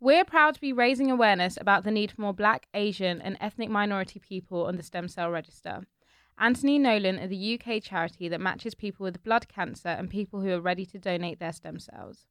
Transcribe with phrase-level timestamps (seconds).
[0.00, 3.68] We're proud to be raising awareness about the need for more Black, Asian, and ethnic
[3.68, 5.88] minority people on the stem cell register.
[6.38, 10.50] Anthony Nolan are the UK charity that matches people with blood cancer and people who
[10.50, 12.26] are ready to donate their stem cells.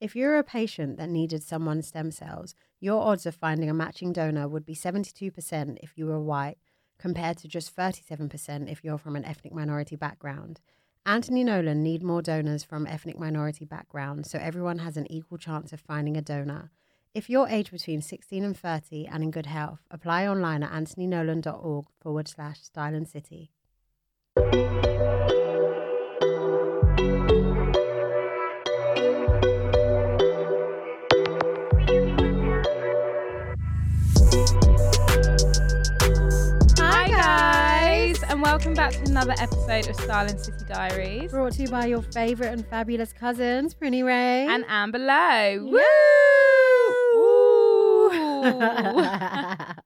[0.00, 4.14] If you're a patient that needed someone's stem cells, your odds of finding a matching
[4.14, 6.56] donor would be 72% if you were white,
[6.98, 10.62] compared to just 37% if you're from an ethnic minority background.
[11.04, 15.74] Anthony Nolan need more donors from ethnic minority backgrounds so everyone has an equal chance
[15.74, 16.70] of finding a donor.
[17.14, 21.84] If you're aged between 16 and 30 and in good health, apply online at anthonynolan.org
[22.00, 23.50] forward slash style and city.
[36.78, 41.30] Hi, guys, and welcome back to another episode of Style and City Diaries.
[41.30, 44.46] Brought to you by your favourite and fabulous cousins, Prinny Ray.
[44.46, 45.68] And Amber Lowe.
[45.72, 46.41] Woo!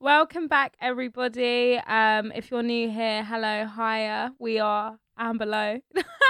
[0.00, 1.76] Welcome back, everybody.
[1.78, 4.32] Um, if you're new here, hello, hiya.
[4.38, 5.80] We are Amber Lowe.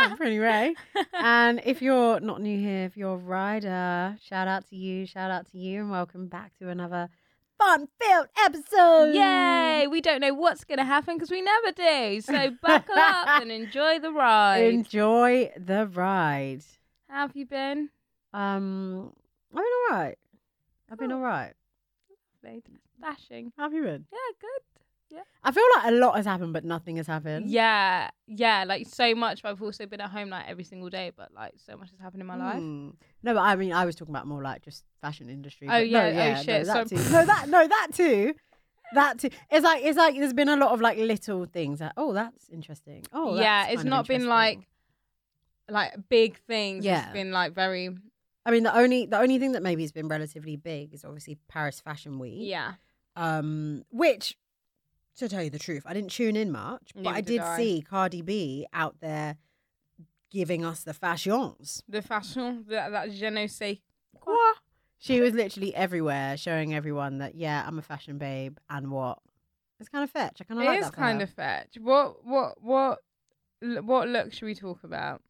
[0.00, 0.75] I'm Prinny Ray.
[1.12, 5.31] and if you're not new here, if you're a rider, shout out to you, shout
[5.31, 7.11] out to you, and welcome back to another
[7.59, 9.15] fun-filled episode.
[9.15, 9.87] Yay!
[9.87, 12.22] We don't know what's going to happen because we never do.
[12.22, 14.65] So buckle up and enjoy the ride.
[14.65, 16.65] Enjoy the ride.
[17.11, 17.91] How have you been?
[18.33, 19.12] Um,
[19.53, 20.17] I've been all right.
[20.91, 21.17] I've been Oh.
[21.17, 21.55] all right.
[23.01, 23.53] Dashing.
[23.57, 24.07] How have you been?
[24.13, 24.61] Yeah, good.
[25.17, 25.23] Yeah.
[25.43, 27.49] I feel like a lot has happened, but nothing has happened.
[27.51, 29.43] Yeah, yeah, like so much.
[29.43, 32.00] But I've also been at home like every single day, but like so much has
[32.00, 32.59] happened in my life.
[32.59, 32.91] Hmm.
[33.23, 35.69] No, but I mean, I was talking about more like just fashion industry.
[35.69, 37.11] Oh, but no, yeah, oh, no, shit, that so- too.
[37.12, 38.34] No, that no, that too.
[38.94, 39.31] That too.
[39.50, 41.78] It's like it's like there's been a lot of like little things.
[41.78, 43.05] That, oh, that's interesting.
[43.12, 44.67] Oh, yeah, it's not been like
[45.69, 46.84] like big things.
[46.84, 47.05] Yeah.
[47.05, 47.91] It's been like very
[48.47, 51.38] I mean, the only the only thing that maybe has been relatively big is obviously
[51.49, 52.38] Paris Fashion Week.
[52.41, 52.75] yeah.
[53.16, 54.37] Um, which,
[55.19, 57.56] to tell you the truth, I didn't tune in much, but Neither I did I.
[57.56, 59.37] see Cardi B out there
[60.31, 61.82] giving us the fashions.
[61.88, 63.78] The fashion that that je ne sais
[64.21, 64.34] quoi.
[64.99, 69.19] She was literally everywhere, showing everyone that yeah, I'm a fashion babe, and what.
[69.81, 70.38] It's kind of fetch.
[70.41, 71.25] I kind of It like is that for kind her.
[71.25, 71.76] of fetch.
[71.81, 72.99] What what what
[73.84, 75.22] what look should we talk about?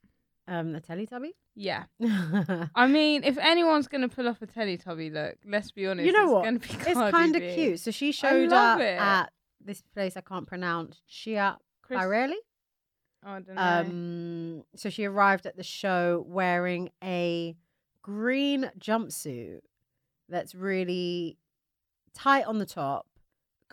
[0.48, 1.30] um the Teletubby.
[1.56, 1.84] Yeah,
[2.74, 6.24] I mean, if anyone's gonna pull off a Teletubby look, let's be honest, You know
[6.40, 6.84] it's what?
[6.84, 7.80] Be It's kind of cute.
[7.80, 8.98] So she showed up it.
[8.98, 9.30] at
[9.64, 11.00] this place I can't pronounce.
[11.08, 12.34] Shia Chris- Barelli.
[13.26, 13.62] Oh, I don't know.
[13.62, 17.56] Um, so she arrived at the show wearing a
[18.02, 19.60] green jumpsuit
[20.28, 21.38] that's really
[22.14, 23.06] tight on the top,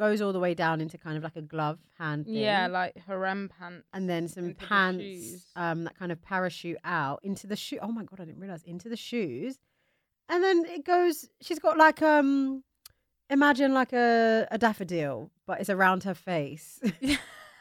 [0.01, 2.33] goes all the way down into kind of like a glove hand thing.
[2.35, 3.85] yeah, like harem pants.
[3.93, 7.77] and then some into the pants um, that kind of parachute out into the shoe.
[7.81, 9.59] Oh my god, I didn't realize into the shoes,
[10.27, 11.29] and then it goes.
[11.41, 12.63] She's got like um,
[13.29, 16.79] imagine like a, a daffodil, but it's around her face,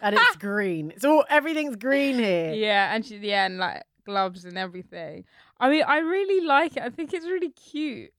[0.00, 0.92] and it's green.
[0.96, 2.52] It's all everything's green here.
[2.54, 5.24] Yeah, and she yeah, and like gloves and everything.
[5.58, 6.82] I mean, I really like it.
[6.82, 8.12] I think it's really cute.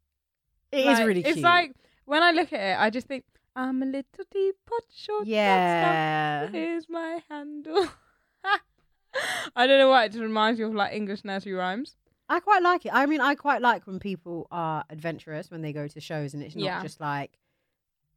[0.72, 1.38] It is Like, really cute.
[1.38, 1.74] It's like
[2.06, 3.24] when I look at it, I just think
[3.56, 5.28] I'm a little teapot short.
[5.28, 6.48] yeah.
[6.48, 7.88] Here's my handle.
[9.56, 11.96] I don't know why it just reminds me of like English nursery rhymes.
[12.30, 12.94] I quite like it.
[12.94, 16.42] I mean, I quite like when people are adventurous when they go to shows, and
[16.42, 16.82] it's not Yeah.
[16.82, 17.38] just like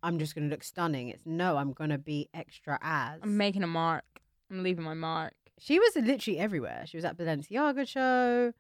[0.05, 1.09] I'm just going to look stunning.
[1.09, 3.21] It's no, I'm going to be extra as.
[3.23, 4.05] I'm making a mark.
[4.51, 5.33] I'm leaving my mark.
[5.59, 6.85] she was literally everywhere.
[6.87, 8.53] She was at Balenciaga show.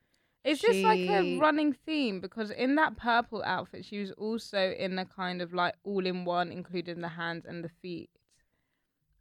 [0.44, 4.99] It's just like a running theme because in that purple outfit, she was also in
[4.99, 8.10] a kind of like all in one, including the hands and the feet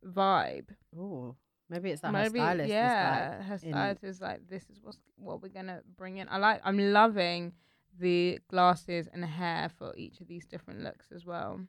[0.05, 0.67] vibe.
[0.97, 1.35] Oh,
[1.69, 2.69] maybe it's that Maybe, her stylist.
[2.69, 6.27] yeah, her like in- stylist is like, this is what's, what we're gonna bring in.
[6.29, 7.53] I like, I'm loving
[7.97, 11.61] the glasses and hair for each of these different looks as well.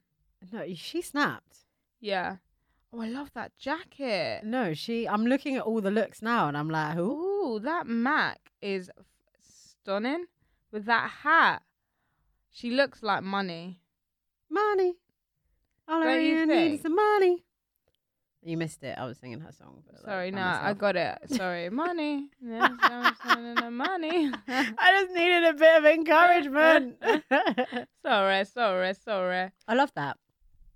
[0.52, 1.58] No, she snapped.
[2.00, 2.36] Yeah.
[2.92, 4.44] Oh, I love that jacket.
[4.44, 5.08] No, she.
[5.08, 7.54] I'm looking at all the looks now, and I'm like, who?
[7.54, 8.90] Ooh, that Mac is
[9.84, 10.24] stunning
[10.72, 11.62] with that hat.
[12.50, 13.80] She looks like money.
[14.50, 14.94] Money.
[15.86, 16.74] All I Don't you really need think?
[16.76, 17.44] is some money.
[18.42, 18.96] You missed it.
[18.98, 19.82] I was singing her song.
[19.86, 20.78] but, like, Sorry, by no, I myself.
[20.78, 21.18] got it.
[21.30, 22.28] Sorry, money.
[22.42, 24.30] Yes, I'm sending the money.
[24.48, 27.02] I just needed a bit of encouragement.
[28.02, 29.50] sorry, sorry, sorry.
[29.68, 30.16] I love that.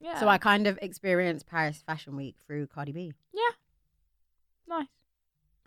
[0.00, 0.18] Yeah.
[0.20, 3.12] So I kind of experienced Paris Fashion Week through Cardi B.
[3.34, 3.50] Yeah.
[4.78, 4.86] Nice.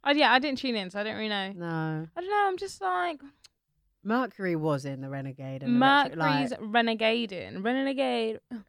[0.03, 1.51] Oh yeah, I didn't tune in, so I don't really know.
[1.55, 2.47] No, I don't know.
[2.47, 3.21] I'm just like
[4.03, 5.63] Mercury was in the Renegade.
[5.63, 8.39] And Mercury's renegading, renegade.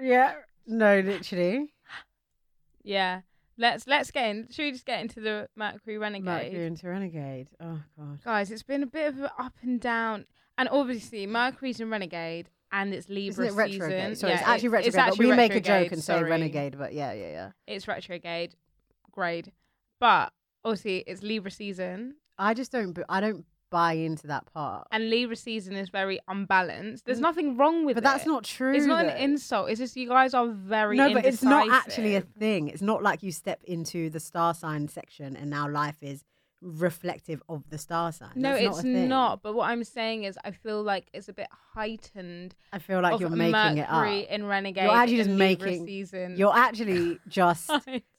[0.00, 0.34] Yeah.
[0.66, 1.72] No, literally.
[2.84, 3.22] Yeah.
[3.58, 4.48] Let's let's get in.
[4.50, 6.24] Should we just get into the Mercury renegade?
[6.24, 7.48] Mercury into Renegade.
[7.60, 8.22] Oh god.
[8.24, 10.26] Guys, it's been a bit of an up and down,
[10.58, 13.92] and obviously Mercury's in renegade, and it's Libra Isn't it retrograde?
[14.00, 14.16] season.
[14.16, 14.86] Sorry, Yeah, it's actually retrograde.
[14.88, 16.22] It's but actually we make a joke retrograde, and say.
[16.22, 17.50] Renegade, but yeah, yeah, yeah.
[17.66, 18.54] It's retrograde,
[19.10, 19.52] grade,
[20.00, 20.32] but
[20.64, 22.98] obviously it's Libra season, I just don't.
[23.08, 24.86] I don't buy into that part.
[24.92, 27.06] and Libra season is very unbalanced.
[27.06, 27.94] There's nothing wrong with.
[27.94, 28.04] But it.
[28.04, 28.74] that's not true.
[28.74, 29.10] It's not though.
[29.12, 29.70] an insult.
[29.70, 32.38] It's just you guys are very No, but it's not actually a indecisive.
[32.38, 32.68] thing.
[32.68, 36.22] It's not like you step into the star sign section and now life is
[36.62, 38.30] reflective of the star sign.
[38.36, 39.08] No, That's it's not.
[39.08, 39.42] not.
[39.42, 42.54] But what I'm saying is, I feel like it's a bit heightened.
[42.72, 44.06] I feel like you're making it up.
[44.06, 44.84] In Renegade.
[44.84, 46.36] You're actually just making- season.
[46.36, 47.70] You're actually just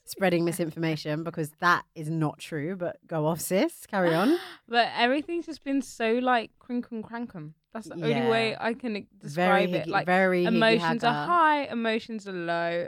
[0.06, 2.76] spreading misinformation because that is not true.
[2.76, 3.86] But go off, sis.
[3.88, 4.38] Carry on.
[4.68, 7.54] But everything's just been so like crinkum crankum.
[7.74, 9.88] That's the only way I can very describe it.
[9.88, 12.88] Like very emotions are high, emotions are low,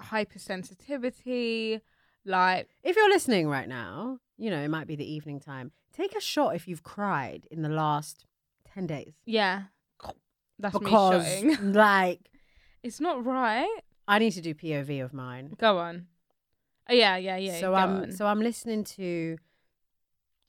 [0.00, 1.80] hypersensitivity.
[2.24, 5.72] Like If you're listening right now, you know it might be the evening time.
[5.92, 8.24] Take a shot if you've cried in the last
[8.72, 9.64] ten days yeah,
[10.58, 11.72] that's because, me shotting.
[11.94, 12.20] like,
[12.82, 13.80] It's not right.
[14.08, 15.54] I need to do POV of mine.
[15.58, 16.06] Go on.
[16.88, 17.60] Oh, yeah, yeah, yeah.
[17.60, 18.12] so I'm on.
[18.12, 19.38] so I'm listening to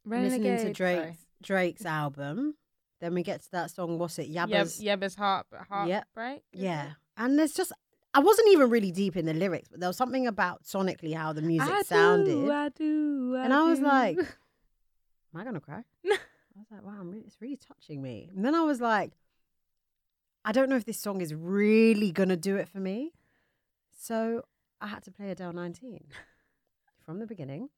[0.05, 1.17] I'm listening to Renegade, sorry.
[1.43, 2.55] Drake's album.
[2.99, 3.97] Then we get to that song.
[3.97, 4.31] What's it?
[4.31, 4.81] Yabba's.
[4.81, 6.43] Yebba's heart heartbreak.
[6.53, 6.85] is Yeah.
[6.85, 6.91] it?
[7.17, 7.71] And there's just
[8.13, 11.31] I wasn't even really deep in the lyrics, but there was something about sonically how
[11.33, 12.31] the music I sounded.
[12.33, 13.35] Do, I do.
[13.39, 13.85] And I was do.
[13.85, 14.17] like,
[15.33, 15.83] Am I gonna cry?
[16.05, 16.09] I
[16.57, 18.29] was like, wow, I'm really, it's really touching me.
[18.35, 19.13] And then I was like,
[20.43, 23.13] I don't know if this song is really gonna do it for me.
[23.97, 24.43] So
[24.81, 26.03] I had to play Adele 19
[27.05, 27.69] from the beginning.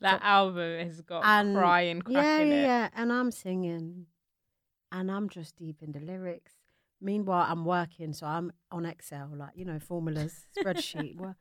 [0.00, 2.88] that So- album has got and crying, yeah, yeah.
[2.94, 4.06] And I'm singing,
[4.92, 6.52] and I'm just deep in the lyrics.
[7.00, 11.16] Meanwhile, I'm working, so I'm on Excel, like you know, formulas, spreadsheet.
[11.16, 11.36] well,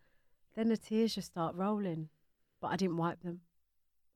[0.56, 2.09] then the tears just start rolling,
[2.62, 3.42] but I didn't wipe them.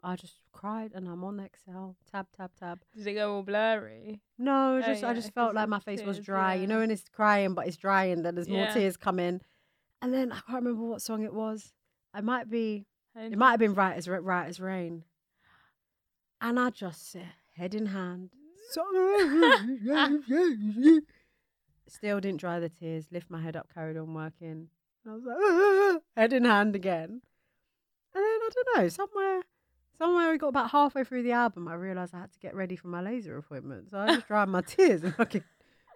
[0.04, 2.82] I just cried, and I'm on Excel, tab, tab, tab.
[2.96, 4.22] Does it go all blurry?
[4.38, 6.56] No, Oh, just I just felt like my face was tears, dry.
[6.56, 8.24] You know, when it's crying, but it's drying.
[8.24, 8.74] then there's more Yeah.
[8.74, 9.42] tears coming.
[10.02, 11.74] And then I can't remember what song it was.
[12.18, 12.86] It might be
[13.16, 15.04] it might have been right as right as rain.
[16.40, 18.32] And I just said, head in hand.
[21.92, 23.08] Still didn't dry the tears.
[23.12, 24.70] Lift my head up, carried on working.
[25.06, 27.22] I was like, head in hand again.
[28.14, 29.42] And then I don't know, somewhere,
[29.98, 32.78] somewhere we got about halfway through the album, I realised I had to get ready
[32.78, 33.90] for my laser appointment.
[33.90, 35.44] So I just dried my tears and fucking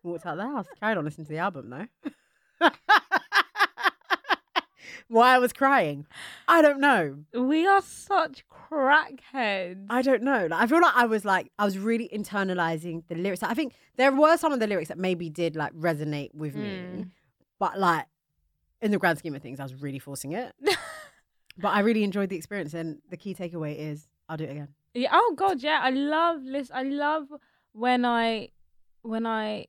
[0.03, 0.65] walked out the house.
[0.79, 2.69] Carried on listening to the album though.
[5.07, 6.05] Why I was crying,
[6.47, 7.17] I don't know.
[7.33, 9.85] we are such crackheads.
[9.89, 10.47] I don't know.
[10.49, 13.43] Like, I feel like I was like I was really internalizing the lyrics.
[13.43, 16.69] I think there were some of the lyrics that maybe did like resonate with me,
[16.69, 17.11] Mm.
[17.59, 18.05] but like
[18.81, 20.53] in the grand scheme of things, I was really forcing it.
[21.57, 24.69] but I really enjoyed the experience, and the key takeaway is I'll do it again.
[24.93, 25.09] Yeah.
[25.13, 25.79] Oh God, yeah.
[25.81, 26.69] I love this.
[26.73, 27.27] I love
[27.73, 28.49] when I
[29.01, 29.67] when I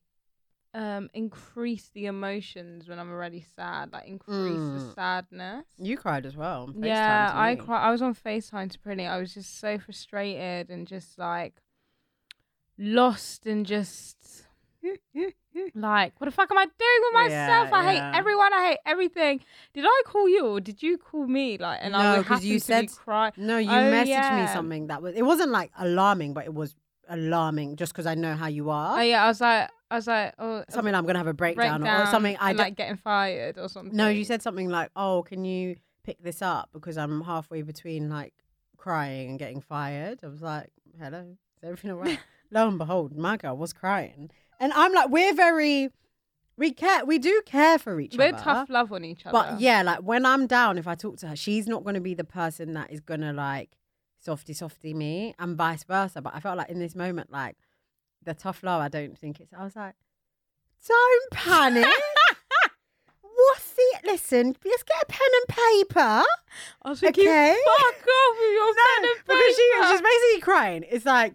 [0.85, 3.93] um increase the emotions when I'm already sad.
[3.93, 4.95] Like increase the Mm.
[4.95, 5.65] sadness.
[5.79, 6.71] You cried as well.
[6.77, 7.83] yeah, I cried.
[7.89, 9.09] I was on Facetime to Prinny.
[9.09, 11.55] I was just so frustrated and just like
[12.79, 14.45] lost and just
[15.75, 17.69] like, what the fuck am I doing with myself?
[17.71, 18.13] Yeah, I yeah.
[18.13, 18.53] hate everyone.
[18.53, 19.41] I hate everything.
[19.73, 21.59] Did I call you or did you call me?
[21.59, 23.33] Like, and I No, was 'cause you said- cry.
[23.37, 25.15] No, you Oh, messaged me something that was.
[25.15, 26.77] It wasn't like alarming, but it was
[27.09, 28.99] alarming just because I know how you are.
[28.99, 31.87] Oh yeah, I was like, I was like, oh, something I'm gonna have a breakdown,
[31.87, 32.37] or something.
[32.41, 33.97] I and, like getting fired or something.
[33.97, 38.09] No, you said something like, "Oh, can you pick this up because I'm halfway between
[38.09, 38.35] like
[38.77, 42.19] crying and getting fired." I was like, "Hello, is everything all right?"
[42.51, 45.91] Lo and behold, my girl was crying, and I'm like, "We're very,
[46.57, 48.33] we care, we do care for each other.
[48.33, 49.33] we're tough love on each other.
[49.33, 52.01] But yeah, like when I'm down, if I talk to her, she's not going to
[52.01, 53.77] be the person that is going to like
[54.19, 56.21] softy softy me, and vice versa.
[56.21, 57.57] But I felt like in this moment, like
[58.27, 59.55] the tough love, I don't think it's.
[59.55, 59.95] I was like,
[60.87, 61.87] don't panic.
[63.23, 64.05] What's it?
[64.05, 66.25] Listen, let's get a pen and paper.
[66.83, 67.57] I was thinking, Okay.
[67.65, 69.23] fuck off with your pen and paper.
[69.27, 70.85] because she, she's basically crying.
[70.91, 71.35] It's like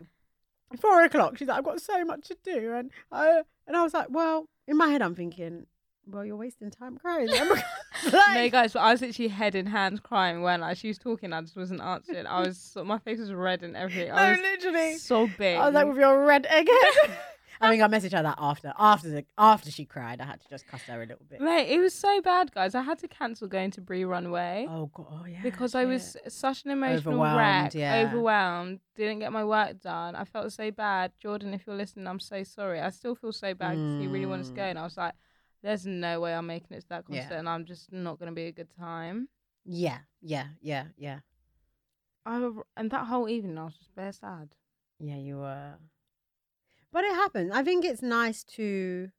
[0.80, 1.38] four o'clock.
[1.38, 4.46] She's like, I've got so much to do, and I and I was like, well,
[4.68, 5.68] in my head, I'm thinking,
[6.12, 7.28] well, you're wasting time crying.
[7.32, 7.48] then."
[8.12, 10.98] no, like, guys, but I was literally head in hands crying when like she was
[10.98, 11.34] talking.
[11.34, 12.26] I just wasn't answering.
[12.28, 14.12] I was so, my face was red and everything.
[14.12, 14.98] I no, was literally.
[14.98, 15.58] sobbing.
[15.60, 17.12] I was like with your red egghead.
[17.64, 20.20] I think I messaged her that after after the, after she cried.
[20.20, 21.42] I had to just cuss her a little bit.
[21.42, 22.74] Mate, it was so bad, guys.
[22.74, 25.42] I had to cancel going to Bree Runway Oh god, oh yeah.
[25.44, 28.04] because I was such an emotional Overwhelmed, wreck, yeah.
[28.08, 30.16] overwhelmed, didn't get my work done.
[30.16, 31.12] I felt so bad.
[31.22, 32.80] Jordan, if you're listening, I'm so sorry.
[32.80, 34.70] I still feel so bad because he really wanted to go, Mm.
[34.72, 35.14] and I was like,
[35.62, 37.22] "There's no way I'm making it to that Yeah.
[37.22, 39.30] concert, and I'm just not going to be a good time."
[39.66, 41.20] Yeah, yeah, yeah, yeah.
[42.26, 44.56] I w- and that whole evening, I was just bare sad.
[45.00, 45.76] Yeah, you were.
[46.92, 47.54] But it happened.
[47.54, 49.12] I think it's nice to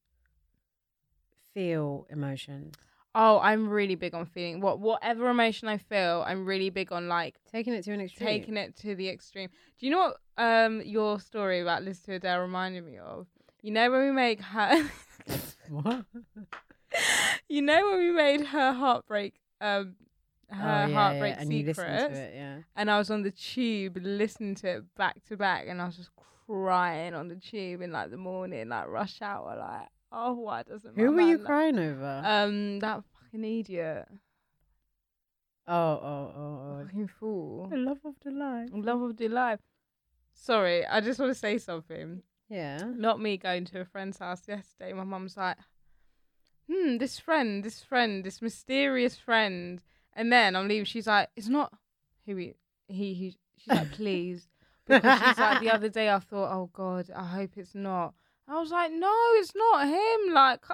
[1.55, 2.75] feel emotions.
[3.15, 6.25] Oh, I'm really big on feeling what whatever emotion I feel.
[6.27, 8.29] I'm really big on like Taking it to an extreme.
[8.29, 9.51] taking it to the extreme.
[9.79, 13.27] Do you know what um your story about Liz to Adele reminded me of?
[13.61, 14.91] You know when we make her,
[15.69, 16.05] what?
[17.49, 19.95] you know when we made her heartbreak, um,
[20.51, 21.41] her Oh, yeah, heartbreak yeah.
[21.43, 22.59] And you listen secrets, to it, yeah.
[22.77, 25.97] and I was on the tube listening to it back to back, and I was
[25.97, 26.11] just
[26.47, 30.95] crying on the tube in like the morning, like rush hour, like oh why doesn't
[30.97, 31.07] matter.
[31.09, 32.23] Who were you man love- crying over?
[32.25, 34.07] Um, that fucking idiot,
[35.67, 37.71] oh, oh, oh, fucking fool.
[37.73, 37.77] oh.
[37.77, 38.69] love of the life.
[38.73, 39.61] Love of the life.
[40.35, 42.23] Sorry, I just want to say something.
[42.53, 42.83] Yeah.
[42.85, 44.93] Not me going to a friend's house yesterday.
[44.93, 45.57] My mum's like,
[46.71, 49.83] hmm, this friend, this friend, this mysterious friend.
[50.13, 50.85] And then I'm leaving.
[50.85, 51.73] She's like, it's not
[52.27, 52.55] who he,
[52.89, 53.37] he, he.
[53.57, 54.49] She's like, please.
[54.85, 58.15] Because she's like, the other day I thought, oh God, I hope it's not.
[58.49, 60.35] I was like, no, it's not him.
[60.35, 60.65] Like,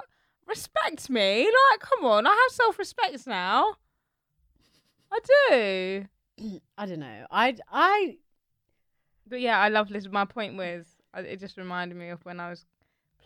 [0.47, 1.45] respect me.
[1.45, 2.25] Like, come on.
[2.25, 3.75] I have self respect now.
[5.11, 6.59] I do.
[6.77, 7.27] I don't know.
[7.29, 8.17] I, I,
[9.27, 10.09] But yeah, I love Liz.
[10.09, 12.65] My point was, it just reminded me of when I was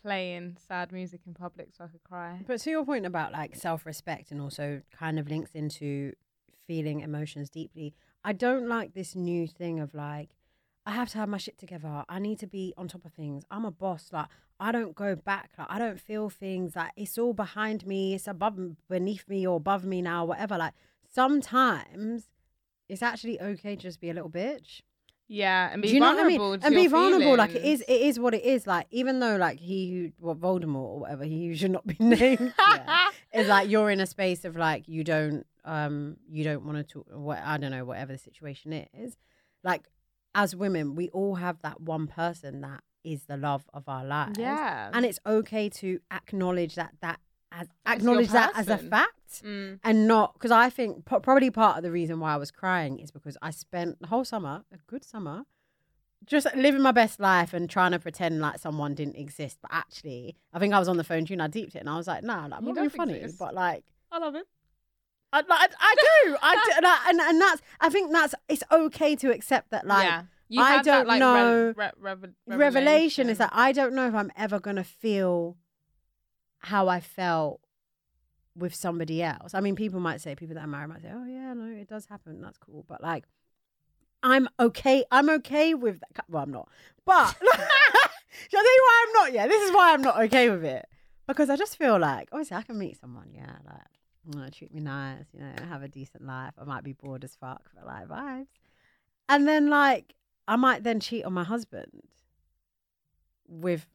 [0.02, 2.40] playing sad music in public so I could cry.
[2.46, 6.14] but to your point about like self respect and also kind of links into
[6.68, 10.30] feeling emotions deeply, I don't like this new thing of like,
[10.86, 12.04] I have to have my shit together.
[12.10, 13.44] I need to be on top of things.
[13.50, 14.10] I'm a boss.
[14.12, 14.28] Like,
[14.60, 15.52] I don't go back.
[15.58, 16.76] Like, I don't feel things.
[16.76, 18.16] Like, it's all behind me.
[18.16, 18.60] It's above,
[18.90, 20.58] beneath me, or above me now, whatever.
[20.58, 20.74] Like,
[21.10, 22.28] sometimes
[22.90, 24.82] it's actually okay to just be a little bitch.
[25.36, 26.38] Yeah, and be Do you know what I mean?
[26.38, 26.60] vulnerable.
[26.60, 27.36] to And be vulnerable.
[27.38, 27.82] Like it feelings.
[27.82, 27.86] is.
[27.88, 28.68] It is what it is.
[28.68, 31.96] Like even though like he who what Voldemort or whatever he who should not be
[32.00, 32.54] named.
[32.60, 36.78] yeah, is like you're in a space of like you don't um you don't want
[36.78, 37.08] to talk.
[37.12, 39.18] What I don't know whatever the situation is.
[39.64, 39.84] Like
[40.36, 44.38] as women, we all have that one person that is the love of our lives.
[44.40, 47.20] yeah, and it's okay to acknowledge that that
[47.60, 49.80] as acknowledge that as a fact Mm.
[49.84, 53.00] and not because I think po- probably part of the reason why I was crying
[53.00, 55.46] is because I spent the whole summer, a good summer,
[56.26, 59.58] just living my best life and trying to pretend like someone didn't exist.
[59.62, 61.80] But actually, I think I was on the phone to you and I deeped it
[61.80, 63.40] and I was like, nah, like, I'm not being funny, exist.
[63.40, 63.84] but like.
[64.12, 64.46] I love it.
[65.34, 65.96] I, I, I
[66.26, 67.62] do, I do, like, and and that's.
[67.82, 68.36] I think that's.
[68.48, 71.92] It's okay to accept that, like, yeah, you I don't that, like, know- Re- re-
[72.00, 75.58] revel- revelation is that I don't know if I'm ever gonna feel
[76.64, 77.62] how I felt
[78.56, 79.54] with somebody else.
[79.54, 81.88] I mean, people might say, people that I married might say, "Oh yeah, no, it
[81.88, 82.42] does happen.
[82.42, 83.26] That's cool." But like,
[84.22, 85.06] I'm okay.
[85.12, 86.26] I'm okay with that.
[86.30, 86.70] Well, I'm not.
[87.06, 87.36] But
[88.50, 89.34] Shall I tell you why I'm not?
[89.34, 90.86] Yeah, this is why I'm not okay with it
[91.28, 93.30] because I just feel like obviously I can meet someone.
[93.34, 94.54] Yeah, like.
[94.54, 96.54] treat me nice, you know, have a decent life.
[96.60, 98.48] I might be bored as fuck, but like vibes.
[99.30, 100.16] And then like
[100.48, 102.04] I might then cheat on my husband
[103.48, 103.88] with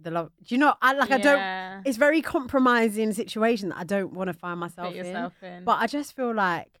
[0.00, 0.30] the love.
[0.44, 0.74] Do you know?
[0.80, 1.82] I like I don't.
[1.86, 5.06] It's very compromising situation that I don't want to find myself Put in.
[5.06, 5.64] yourself in.
[5.64, 6.80] But I just feel like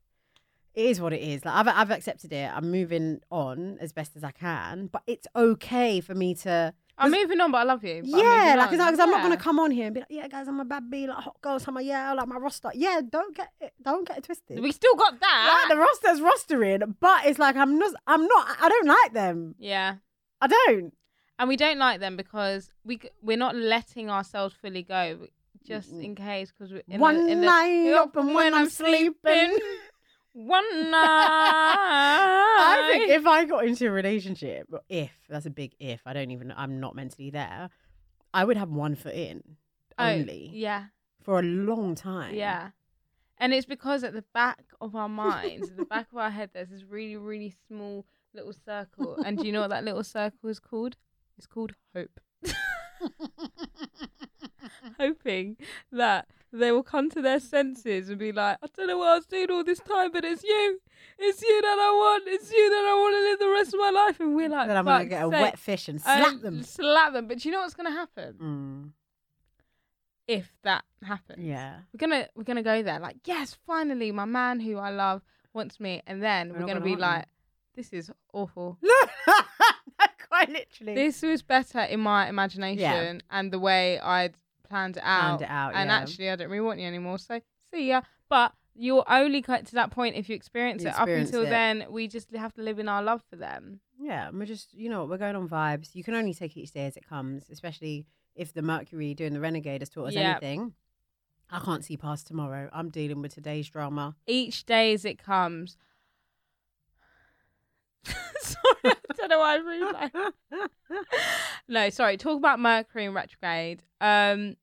[0.74, 1.44] it is what it is.
[1.44, 2.50] Like I've I've accepted it.
[2.54, 4.86] I'm moving on as best as I can.
[4.86, 6.72] But it's okay for me to.
[7.00, 8.02] I'm moving on, but I love you.
[8.02, 8.70] but I'm yeah, moving like, on.
[8.72, 9.40] because I'm not gonna Yeah.
[9.40, 11.60] come on here and be like, yeah, guys, I'm a bad bee, like hot girl
[11.60, 12.72] summer, yeah, I like my roster.
[12.74, 14.58] Yeah, don't get it, don't get it twisted.
[14.58, 15.64] We still got that.
[15.68, 19.54] like the roster's rostering, but it's like I'm not, I'm not, I don't like them.
[19.60, 19.96] yeah.
[20.40, 20.92] I don't.
[21.38, 25.26] And we don't like them because we we're not letting ourselves fully go,
[25.64, 26.52] just in case.
[26.56, 29.58] Because in One the, in the, night up and when I'm sleeping.
[30.32, 30.96] one night.
[32.60, 36.30] I think if I got into a relationship, if that's a big if, I don't
[36.30, 37.70] even, I'm not mentally there,
[38.32, 39.42] I would have one foot in
[39.98, 40.84] Oh, only yeah,
[41.22, 42.34] for a long time.
[42.34, 42.70] yeah.
[43.38, 46.50] And it's because at the back of our minds, at the back of our head,
[46.52, 48.04] there's this really, really small
[48.34, 49.16] little circle.
[49.24, 50.96] And do you know what that little circle is called?
[51.38, 52.20] It's called hope.
[54.98, 55.56] Hoping
[55.92, 59.14] that they will come to their senses and be like, I don't know what I
[59.16, 60.80] was doing all this time, but it's you.
[61.18, 62.24] It's you that I want.
[62.26, 64.18] It's you that I want to live the rest of my life.
[64.20, 66.62] And we're like, then I'm gonna get a sake." wet fish and slap And them.
[66.64, 67.28] Slap them.
[67.28, 68.34] But do you know what's going to happen?
[68.42, 68.90] Mm.
[70.26, 71.44] if that happens.
[71.44, 71.76] Yeah.
[71.92, 72.98] we're gonna we're gonna go there.
[72.98, 75.22] Like, yes, finally, my man who I love
[75.54, 77.26] wants me, and then We're we're, gonna, gonna be like,
[77.74, 78.78] this is awful.
[80.46, 80.94] Quite literally.
[80.94, 84.34] This was better in my imagination and the way I'd
[84.68, 85.38] planned it out.
[85.38, 85.96] Planned it out, and yeah.
[85.96, 87.18] actually, I don't really want you anymore.
[87.18, 87.40] So
[87.72, 88.02] see ya.
[88.28, 90.98] But you'll only get to that point if you experience You it.
[91.00, 91.50] Up until it.
[91.50, 93.80] then, we just have to live in our love for them.
[94.00, 95.94] Yeah, and we're just, you know, we're going on vibes.
[95.94, 99.40] You can only take each day as it comes, especially if the Mercury doing the
[99.40, 100.30] Renegade has taught us Yeah.
[100.32, 100.74] anything.
[101.50, 102.68] I can't see past tomorrow.
[102.72, 104.14] I'm dealing with today's drama.
[104.26, 105.76] Each day as it comes.
[108.40, 110.70] sorry, I don't know why I read that.
[111.68, 112.16] no, sorry.
[112.16, 113.82] Talk about Mercury in retrograde.
[114.00, 114.56] Um,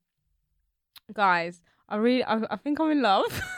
[1.12, 3.42] guys, I really, I, I think I'm in love.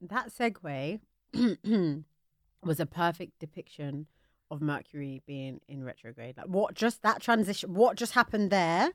[0.00, 1.00] that segue
[2.64, 4.06] was a perfect depiction
[4.50, 6.36] of Mercury being in retrograde.
[6.36, 8.90] Like what just that transition what just happened there?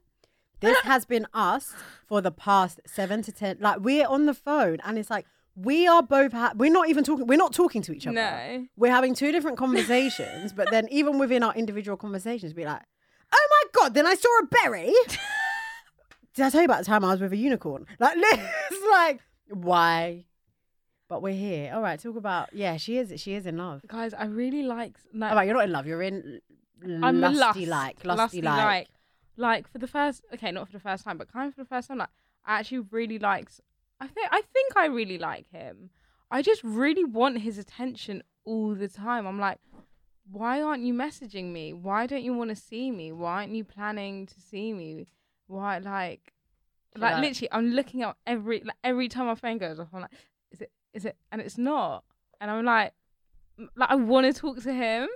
[0.61, 1.73] This has been us
[2.07, 5.87] for the past 7 to 10 like we're on the phone and it's like we
[5.87, 8.15] are both ha- we're not even talking we're not talking to each other.
[8.15, 8.67] No.
[8.75, 12.81] We're having two different conversations, but then even within our individual conversations be like,
[13.33, 14.93] "Oh my god, then I saw a berry."
[16.35, 17.85] Did I tell you about the time I was with a unicorn?
[17.97, 20.25] Like, it's like, why?
[21.07, 21.71] But we're here.
[21.73, 22.49] All right, talk about.
[22.51, 23.13] Yeah, she is.
[23.21, 23.83] She is in love.
[23.87, 24.97] Guys, I really like.
[25.13, 25.87] No, All right, you're not in love.
[25.87, 26.41] You're in
[26.83, 28.57] I'm lusty lust, like, lusty, like.
[28.57, 28.87] like.
[29.37, 31.67] Like for the first, okay, not for the first time, but kind of for the
[31.67, 32.09] first time, like
[32.45, 33.59] I actually really likes.
[33.99, 35.89] I think I think I really like him.
[36.29, 39.25] I just really want his attention all the time.
[39.25, 39.59] I'm like,
[40.29, 41.73] why aren't you messaging me?
[41.73, 43.11] Why don't you want to see me?
[43.11, 45.07] Why aren't you planning to see me?
[45.47, 46.33] Why like,
[46.93, 49.89] Should like literally, I'm looking at every like every time my phone goes off.
[49.93, 50.11] I'm like,
[50.51, 51.15] is it is it?
[51.31, 52.03] And it's not.
[52.41, 52.93] And I'm like,
[53.75, 55.07] like I want to talk to him.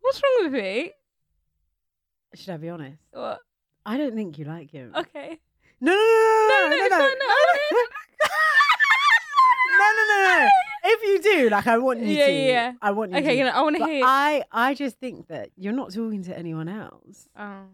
[0.00, 0.92] What's wrong with me?
[2.34, 2.98] Should I be honest?
[3.12, 3.40] What?
[3.86, 4.92] I don't think you like him.
[4.94, 5.40] Okay.
[5.80, 7.06] No, no, no, No, no, no, no, no,
[7.70, 7.78] no,
[9.78, 10.48] no, no, no, no.
[10.84, 12.32] If you do, like, I want you Yeah, to.
[12.32, 12.72] yeah, yeah.
[12.82, 13.34] I want you Okay, to.
[13.36, 14.04] you know, I want to hear.
[14.06, 17.28] I, I just think that you're not talking to anyone else.
[17.38, 17.64] oh.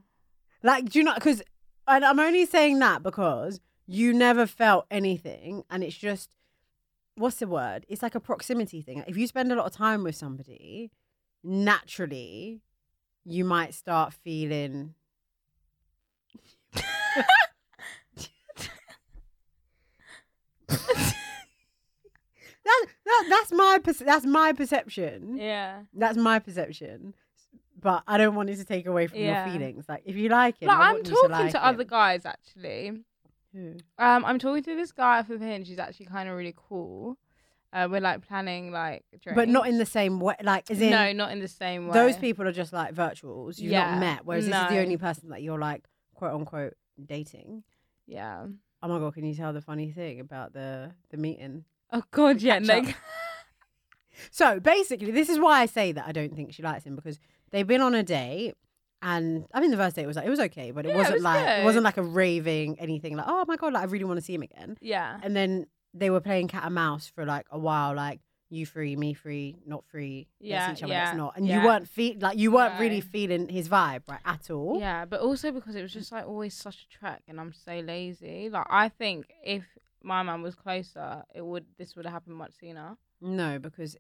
[0.62, 1.16] Like, do you not?
[1.16, 1.42] Because,
[1.86, 6.34] and I'm only saying that because you never felt anything, and it's just,
[7.16, 7.86] what's the word?
[7.88, 9.04] It's like a proximity thing.
[9.06, 10.90] If you spend a lot of time with somebody,
[11.44, 12.62] naturally,
[13.24, 14.94] you might start feeling.
[20.68, 21.14] That,
[23.04, 25.36] that, that's my perce- that's my perception.
[25.36, 25.82] Yeah.
[25.94, 27.14] That's my perception.
[27.80, 29.44] But I don't want it to take away from Yeah.
[29.46, 29.84] your feelings.
[29.88, 33.04] Like if you like it, Like, I'm talking to, like to other guys actually.
[33.52, 33.74] Who?
[33.98, 35.68] Um, I'm talking to this guy off of Hinge.
[35.68, 37.16] He's actually kind of really cool.
[37.72, 39.36] Uh, we're like planning like drinks.
[39.36, 40.34] But not in the same way.
[40.42, 41.94] Like as in no, not in the same way.
[41.94, 43.60] those people are just like virtuals.
[43.60, 43.92] You've Yeah.
[43.92, 44.20] not met.
[44.26, 44.80] Whereas this is the No.
[44.80, 46.74] only person that you're like quote unquote
[47.04, 47.62] dating.
[48.08, 48.46] Yeah.
[48.86, 51.64] Oh my god, can you tell the funny thing about the the meeting?
[51.92, 52.58] Oh God, yeah.
[52.60, 52.94] catch Like, up.
[54.30, 57.18] So basically, this is why I say that I don't think she likes him because
[57.50, 58.54] they've been on a date,
[59.02, 61.14] and I mean the first date was like it was okay, but it Yeah, wasn't
[61.16, 64.04] was like it wasn't like a raving anything like oh my god, like I really
[64.04, 64.78] want to see him again.
[64.80, 65.18] yeah.
[65.22, 68.94] And then they were playing cat and mouse for like a while, like you free,
[68.96, 71.36] me free, not free, Yeah, let's each other, yeah, let's not.
[71.36, 71.60] And yeah.
[71.60, 74.78] you weren't feel like you weren't really feeling his vibe right at all.
[74.78, 77.80] Yeah, but also because it was just like always such a trek, and I'm so
[77.80, 78.48] lazy.
[78.50, 79.64] Like I think if
[80.02, 82.96] my man was closer, it would this would have happened much sooner.
[83.20, 83.96] No, because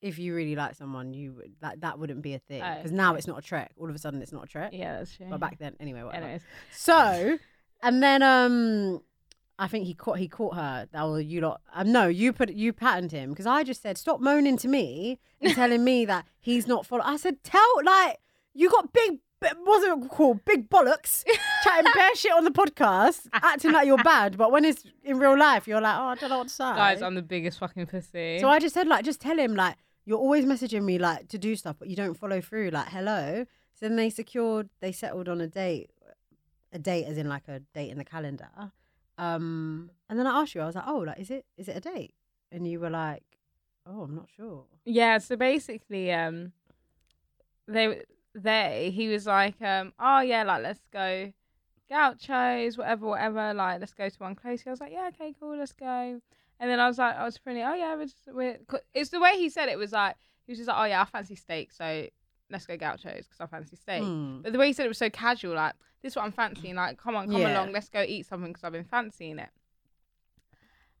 [0.00, 2.62] if you really like someone, you would like that wouldn't be a thing.
[2.62, 3.72] Oh, Because now it's not a trek.
[3.76, 4.70] All of a sudden, it's not a trek.
[4.72, 5.26] Yeah, that's true.
[5.30, 6.24] But back then, anyway, whatever.
[6.24, 7.38] Anyways, So,
[7.82, 9.02] and then um,
[9.62, 10.88] I think he caught he caught her.
[10.92, 11.60] That was you lot.
[11.72, 15.20] Um, no, you put you patterned him because I just said stop moaning to me
[15.40, 17.08] and telling me that he's not following.
[17.08, 18.18] I said tell like
[18.54, 19.20] you got big.
[19.64, 20.44] What's it called?
[20.44, 21.24] Big bollocks,
[21.64, 25.36] chatting bare shit on the podcast, acting like you're bad, but when it's in real
[25.36, 26.64] life, you're like, oh, I don't know what to say.
[26.64, 28.38] guys, I'm the biggest fucking pussy.
[28.38, 31.38] So I just said, like, just tell him, like, you're always messaging me, like, to
[31.38, 32.70] do stuff, but you don't follow through.
[32.70, 33.44] Like, hello.
[33.74, 35.90] So then they secured, they settled on a date,
[36.72, 38.48] a date as in like a date in the calendar.
[39.22, 41.76] Um, and then I asked you, I was like, oh, like, is it, is it
[41.76, 42.14] a date?
[42.50, 43.22] And you were like,
[43.86, 44.64] oh, I'm not sure.
[44.84, 46.52] Yeah, so basically, um,
[47.68, 48.02] they
[48.34, 51.32] they he was like, um, oh yeah, like let's go
[51.88, 53.54] gauchos, whatever, whatever.
[53.54, 54.62] Like let's go to one close.
[54.66, 56.20] I was like, yeah, okay, cool, let's go.
[56.60, 58.58] And then I was like, I was pretty, oh yeah, we're just, we're.
[58.94, 61.04] It's the way he said it was like he was just like, oh yeah, I
[61.04, 62.06] fancy steak, so
[62.52, 64.02] let's go gauchos because I fancy steak.
[64.02, 64.40] Hmm.
[64.42, 66.74] But the way he said it was so casual, like this is what I'm fancying.
[66.76, 67.54] Like, come on, come Yeah.
[67.60, 69.48] along, let's go eat something because I've been fancying it.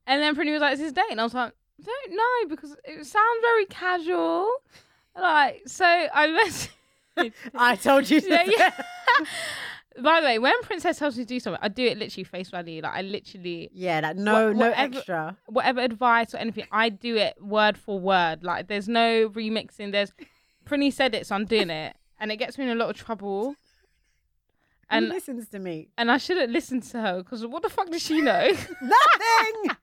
[0.06, 2.48] And then Prinny was like, "Is this date?" And I was like, "I don't know
[2.56, 4.50] because it sounds very casual."
[5.16, 7.32] Like, so I messaged.
[7.54, 8.70] I told you to yeah, yeah.
[10.02, 12.48] By the way, when Princess tells me to do something, I do it literally face
[12.48, 12.80] value.
[12.80, 15.36] Like I literally Yeah, like no, no whatever- extra.
[15.46, 18.42] whatever advice or anything, I do it word for word.
[18.42, 19.92] Like there's no remixing.
[19.92, 20.12] There's
[20.64, 22.96] Prinny said it, so I'm doing it, and it gets me in a lot of
[22.96, 23.50] trouble.
[23.50, 23.56] Who
[24.98, 25.88] And listens to me?
[25.96, 28.46] and I shouldn't listen to her because what the fuck does she know?
[28.82, 29.76] Nothing.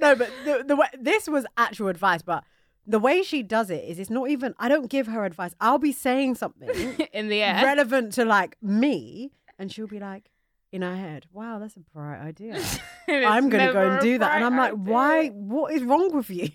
[0.00, 2.44] no, but the, the way this was actual advice, but
[2.86, 4.54] the way she does it is it's not even.
[4.58, 5.54] I don't give her advice.
[5.60, 6.68] I'll be saying something
[7.12, 7.62] in the air.
[7.64, 10.30] relevant to like me, and she'll be like.
[10.72, 12.60] In her head, wow, that's a bright idea.
[13.08, 14.34] I'm going to go and do that.
[14.34, 15.28] And I'm like, why?
[15.28, 16.50] What is wrong with you?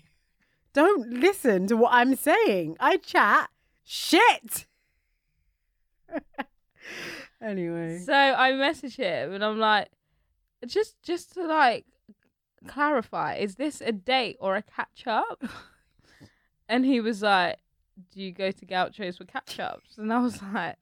[0.72, 2.76] Don't listen to what I'm saying.
[2.80, 3.50] I chat
[3.84, 4.66] shit.
[7.42, 7.98] anyway.
[7.98, 9.88] So I message him and I'm like,
[10.66, 11.84] just just to like
[12.66, 15.44] clarify, is this a date or a catch up?
[16.68, 17.58] And he was like,
[18.12, 19.98] Do you go to Gauchos for catch ups?
[19.98, 20.76] And I was like,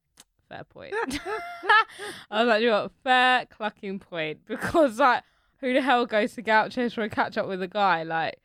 [0.49, 0.95] Fair point.
[2.31, 4.47] I was like, you know what, fair clucking point.
[4.47, 5.25] Because like
[5.61, 8.03] who the hell goes to Gauchos for a catch up with a guy?
[8.03, 8.39] Like,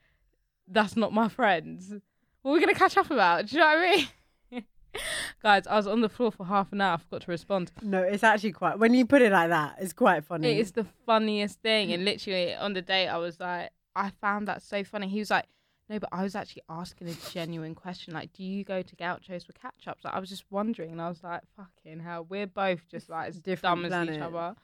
[0.67, 1.93] that's not my friends.
[2.41, 3.47] What are we gonna catch up about?
[3.47, 4.07] Do you know what I mean?
[5.43, 6.93] Guys, I was on the floor for half an hour.
[6.93, 7.71] I forgot to respond.
[7.81, 8.79] No, it's actually quite.
[8.79, 10.51] When you put it like that, it's quite funny.
[10.51, 11.91] It is the funniest thing.
[11.91, 15.07] And literally on the date, I was like, I found that so funny.
[15.07, 15.45] He was like,
[15.89, 18.13] no, but I was actually asking a genuine question.
[18.13, 20.03] Like, do you go to Gauchos for catch ups?
[20.03, 20.91] Like, I was just wondering.
[20.91, 24.21] And I was like, fucking hell, we're both just like as Different dumb as each
[24.21, 24.55] other.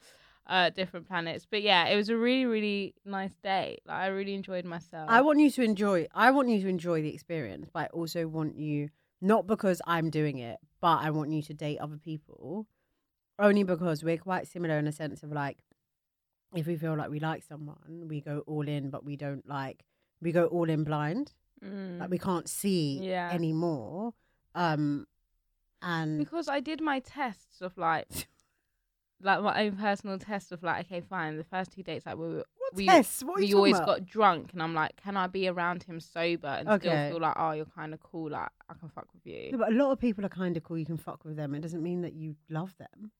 [0.46, 1.46] Uh, different planets.
[1.48, 3.80] But yeah, it was a really, really nice date.
[3.86, 5.08] Like, I really enjoyed myself.
[5.08, 6.08] I want you to enjoy.
[6.14, 8.88] I want you to enjoy the experience, but I also want you
[9.20, 12.66] not because I'm doing it, but I want you to date other people.
[13.38, 15.58] Only because we're quite similar in a sense of like,
[16.54, 19.84] if we feel like we like someone, we go all in, but we don't like.
[20.20, 21.32] We go all in blind.
[21.64, 22.00] Mm.
[22.00, 23.30] Like we can't see Yeah.
[23.32, 24.12] anymore.
[24.56, 25.06] Um,
[25.80, 28.26] and because I did my tests of like,
[29.22, 31.36] like my own personal test of like, okay, fine.
[31.36, 32.86] The first two dates, like we were, what we?
[32.86, 33.86] What we always about?
[33.86, 36.88] got drunk, and I'm like, can I be around him sober and Okay.
[36.88, 39.50] still feel like, oh, you're kind of cool, like I can fuck with you.
[39.50, 40.78] Yeah, but a lot of people are kind of cool.
[40.78, 41.54] You can fuck with them.
[41.54, 43.12] It doesn't mean that you love them.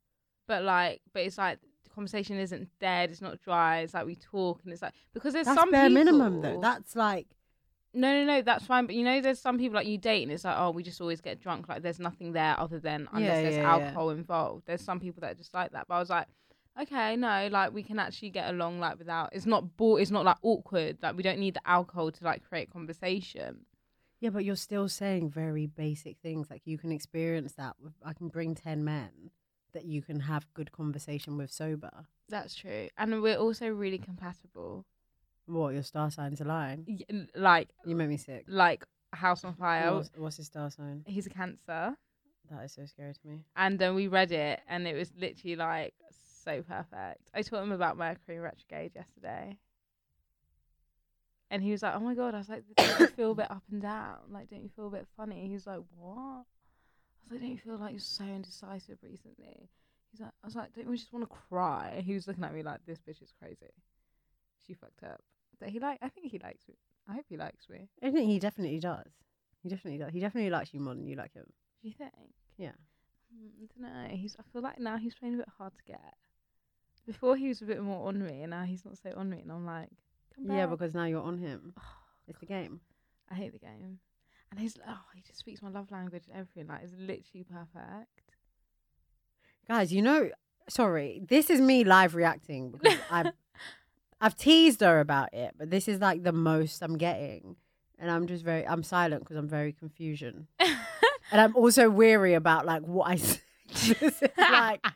[0.49, 3.11] But like, but it's like the conversation isn't dead.
[3.11, 3.79] It's not dry.
[3.81, 6.59] It's like we talk, and it's like because there's That's some bare people, minimum, though.
[6.61, 7.29] That's like
[7.95, 8.87] no, no, no, that's fine.
[8.87, 11.01] But you know, there's some people like you date, and it's like, oh, we just
[11.01, 11.69] always get drunk.
[11.69, 13.73] Like there's nothing there other than unless Yeah, there's yeah, yeah.
[13.73, 14.67] alcohol involved.
[14.67, 15.87] There's some people that are just like that.
[15.89, 16.27] But I was like.
[16.81, 20.25] Okay, no, like we can actually get along like without it's not bo- it's not
[20.25, 20.97] like awkward.
[21.03, 23.67] Like we don't need the alcohol to like create conversation.
[24.21, 26.49] Yeah, but you're still saying very basic things.
[26.49, 27.75] Like you can experience that.
[27.79, 29.33] With, I can bring 10 men
[29.75, 32.07] that you can have good conversation with sober.
[32.31, 32.89] That's true.
[32.97, 34.87] And we're also really compatible.
[35.47, 36.85] What, your star signs align?
[36.89, 38.45] Y- Like You make me sick.
[38.49, 39.95] like House on Fire.
[39.95, 41.03] What's, what's his star sign?
[41.07, 41.97] He's a cancer.
[42.51, 43.45] That is so scary to me.
[43.57, 45.95] And then we read it and it was literally like
[46.45, 47.31] so perfect.
[47.35, 49.59] I taught him about Mercury retrograde yesterday.
[51.51, 53.51] And he was like, Oh my god, I was like, don't you feel a bit
[53.51, 54.17] up and down?
[54.31, 55.47] Like, don't you feel a bit funny?
[55.47, 56.45] He was like, What?
[56.45, 59.69] I was like, Don't you feel like you're so indecisive recently?
[60.11, 62.03] He's like I was like, Don't we just want to cry?
[62.05, 63.73] He was looking at me like this bitch is crazy.
[64.67, 65.21] She fucked up.
[65.63, 66.75] But he like I think he likes me.
[67.09, 67.89] I hope he likes me.
[68.03, 69.07] I think he definitely does.
[69.63, 70.13] He definitely does.
[70.13, 71.45] He definitely likes you more than you like him.
[71.81, 72.13] Do you think?
[72.59, 72.73] Yeah.
[73.33, 74.17] Mm, I don't know.
[74.17, 74.35] He's.
[74.41, 76.15] I feel like now he's playing a bit hard to get.
[77.07, 79.39] Before he was a bit more on me, and now he's not so on me,
[79.41, 79.89] and I'm like,
[80.35, 81.75] come Yeah, because now you're on him.
[82.29, 82.81] It's the game.
[83.29, 83.99] I hate the game,
[84.51, 86.69] and he's oh, he just speaks my love language and everything.
[86.69, 88.37] Like, it's literally perfect.
[89.67, 90.31] Guys, you know,
[90.69, 93.33] sorry, this is me live reacting because I've
[94.23, 97.57] I've teased her about it, but this is like the most I'm getting,
[97.99, 102.65] and I'm just very I'm silent because I'm very confusion, and I'm also weary about
[102.65, 103.41] like what I say.
[103.69, 104.87] this is like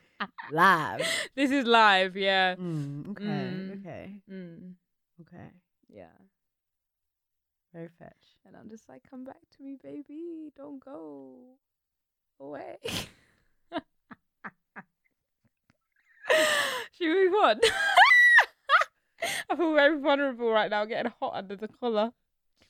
[0.51, 1.05] live.
[1.35, 2.55] this is live, yeah.
[2.55, 3.79] Mm, okay, Mm.
[3.81, 4.73] okay, Mm,
[5.21, 5.49] okay.
[5.89, 6.05] yeah.
[7.73, 8.13] Very fetch.
[8.45, 10.51] And I'm just like, come back to me, baby.
[10.55, 11.35] Don't go
[12.39, 12.77] away.
[16.97, 17.59] Should we move on?
[19.49, 22.11] I feel very vulnerable right now, getting hot under the collar.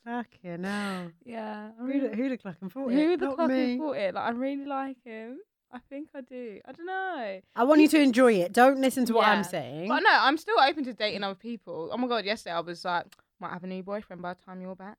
[0.06, 1.12] Fucking hell.
[1.26, 1.70] Yeah.
[1.80, 2.96] I'm Who the, really- who the cluck and thought it?
[2.96, 4.14] who the clock thought it?
[4.16, 5.40] Like, I really like him.
[5.70, 6.62] I think I do.
[6.66, 7.42] I don't know.
[7.56, 8.54] I want you to enjoy it.
[8.54, 9.34] Don't listen to what Yeah.
[9.34, 9.90] I'm saying.
[9.90, 11.90] But no, I'm still open to dating other people.
[11.92, 13.06] Oh my god, yesterday I was like,
[13.42, 14.98] might have a new boyfriend by the time you're back.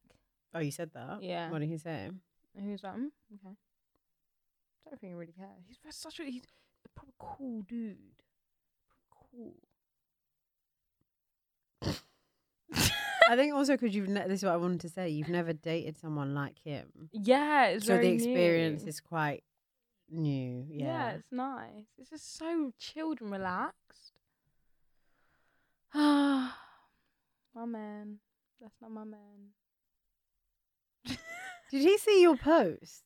[0.54, 1.22] Oh, you said that?
[1.22, 1.50] Yeah.
[1.50, 2.10] What did he say?
[2.54, 3.54] And he was like, mm, okay.
[4.84, 5.48] Don't think he really cares.
[5.66, 6.42] He's such a he's
[6.84, 7.96] a proper cool dude.
[9.32, 9.54] Cool.
[13.28, 15.08] I think also because you've ne- this is what I wanted to say.
[15.10, 18.88] You've never dated someone like him, Yeah, it's so the experience new.
[18.88, 19.44] is quite
[20.10, 20.64] new.
[20.70, 20.86] Yeah.
[20.86, 21.10] Yeah.
[21.10, 21.84] it's nice.
[21.98, 24.12] It's just so chilled and relaxed.
[25.94, 26.58] Ah,
[27.54, 28.18] my man.
[28.60, 29.52] That's not my man.
[31.70, 33.04] Did he see your post?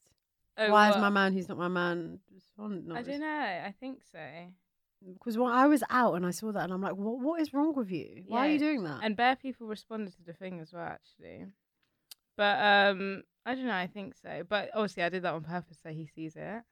[0.57, 2.21] Oh, Why is my man who's not my man?
[2.59, 3.27] on- I don't know.
[3.67, 4.19] I think so.
[5.15, 7.19] Because when I was out and I saw that, and I'm like, what?
[7.21, 8.25] What is wrong with you?
[8.29, 9.01] Why are you doing that?
[9.03, 11.47] And bare people responded to the thing as well, actually.
[12.37, 13.75] But um, I don't know.
[13.75, 14.43] I think so.
[14.49, 16.63] But obviously, I did that on purpose so he sees it.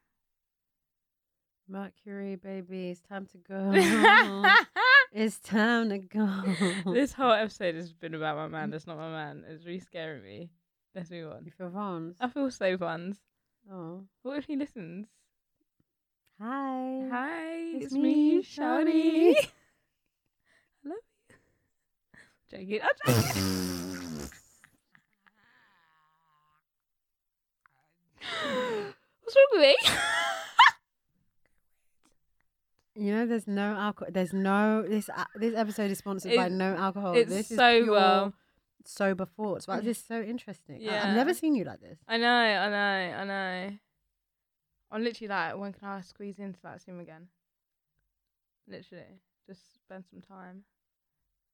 [1.68, 3.72] Mercury, baby, it's time to go.
[5.12, 6.42] it's time to go.
[6.92, 8.70] this whole episode has been about my man.
[8.70, 9.44] That's not my man.
[9.48, 10.50] It's really scaring me.
[10.94, 11.44] Let's move on.
[11.44, 12.16] you feel Vons?
[12.20, 13.18] I feel so buns.
[13.70, 15.06] Oh, What if he listens?
[16.40, 17.08] Hi.
[17.10, 19.34] Hi, It's it's, me, me, Shawty.
[19.34, 19.34] Shawty.
[20.84, 20.98] I love
[22.50, 22.58] you.
[22.58, 22.80] Joking.
[22.82, 24.30] I'm joking.
[29.22, 29.76] What's wrong with me?
[32.96, 34.10] You know, there's no alcohol.
[34.12, 35.08] There's no this.
[35.08, 37.14] Uh, this episode is sponsored by no alcohol.
[37.14, 38.34] it's this is so pure well.
[38.84, 39.66] sober thoughts.
[39.68, 40.86] Wow, this is so interesting.
[40.88, 41.98] I- I've never seen you like this.
[42.08, 43.70] I know, I know, I know.
[44.90, 47.28] I'm literally like, when can I squeeze into that sim again?
[48.66, 50.62] Literally, just spend some time.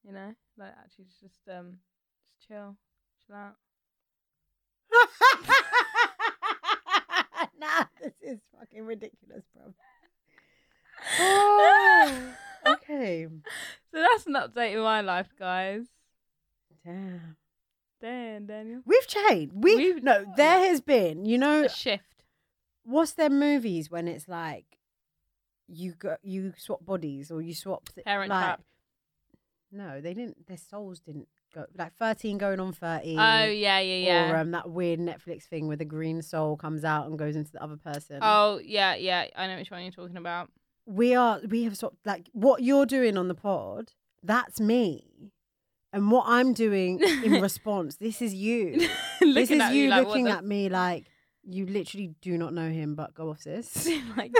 [0.06, 1.78] You know, like actually just um,
[2.22, 2.76] just chill,
[3.26, 3.56] chill out.
[7.58, 9.74] nah, this is fucking ridiculous, bro.
[11.18, 12.20] Oh,
[12.68, 13.26] okay.
[13.92, 15.84] So that's an update in my life, guys.
[16.84, 17.36] Damn.
[18.00, 18.82] Damn, Daniel.
[18.84, 19.52] We've changed.
[19.56, 20.24] We We've- no.
[20.36, 21.24] There has been.
[21.24, 22.15] You know, A shift.
[22.86, 24.64] What's their movies when it's like
[25.68, 28.62] you go you swap bodies or you swap th- Parent like, Trap.
[29.72, 30.46] No, they didn't.
[30.46, 33.16] Their souls didn't go like thirteen going on thirty.
[33.18, 34.30] Oh yeah, yeah, yeah.
[34.30, 37.50] Or um, that weird Netflix thing where the green soul comes out and goes into
[37.52, 38.20] the other person.
[38.22, 39.26] oh yeah, yeah.
[39.36, 40.50] I know which one you're talking about.
[40.86, 41.40] we are.
[41.48, 42.06] We have swapped.
[42.06, 43.92] Like what you're doing on the pod.
[44.22, 45.32] That's me.
[45.92, 48.88] And what I'm doing in response, this is you.
[49.20, 51.06] this is at you like, looking the at me like
[51.48, 53.88] you literally do not know him, but go off, sis.
[54.16, 54.32] like,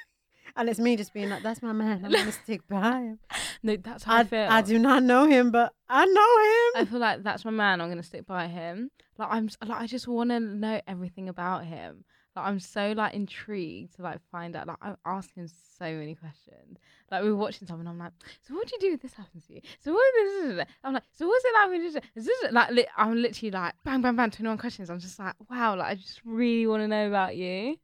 [0.56, 2.04] and it's me just being like, "That's my man.
[2.04, 3.18] I'm gonna stick by him."
[3.62, 4.46] no, that's how I, I, feel.
[4.50, 6.82] I do not know him, but I know him.
[6.82, 7.80] I feel like that's my man.
[7.80, 8.90] I'm gonna stick by him.
[9.16, 12.04] Like I'm, like I just want to know everything about him.
[12.38, 14.66] Like I'm so like intrigued to like find out.
[14.68, 15.48] Like I'm asking
[15.78, 16.78] so many questions.
[17.10, 17.86] Like we were watching something.
[17.86, 18.12] I'm like,
[18.46, 19.60] so what do you do if this happens to you?
[19.80, 20.66] So what if this?
[20.84, 22.00] I'm like, so what's it like when you do?
[22.14, 22.70] Is this like?
[22.70, 24.90] Li- I'm literally like, bang, bang, bang, 21 questions.
[24.90, 25.76] I'm just like, wow.
[25.76, 27.76] Like I just really want to know about you.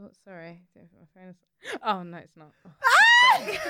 [0.00, 0.62] Oh, sorry.
[0.76, 0.88] Is-
[1.84, 2.50] Oh no, it's not.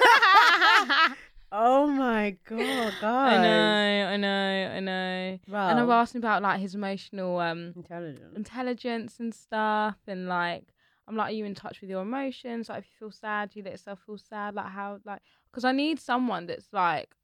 [0.82, 1.14] Oh.
[1.52, 3.32] Oh my god, guys!
[3.32, 5.38] I know, I know, I know.
[5.48, 5.70] Wow.
[5.70, 8.36] And I've asked him about like his emotional um intelligent.
[8.36, 10.64] intelligence and stuff and like
[11.08, 12.68] I'm like, are you in touch with your emotions?
[12.68, 14.54] Like if you feel sad, do you let yourself feel sad?
[14.54, 17.14] Like how like because I need someone that's like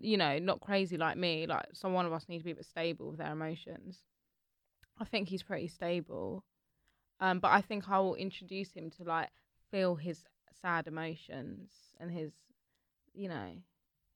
[0.00, 1.46] you know, not crazy like me.
[1.46, 3.98] Like some one of us needs to be a bit stable with their emotions.
[4.98, 6.44] I think he's pretty stable.
[7.20, 9.28] Um, but I think I will introduce him to like
[9.70, 10.24] feel his
[10.60, 11.70] sad emotions
[12.00, 12.32] and his
[13.14, 13.50] you know,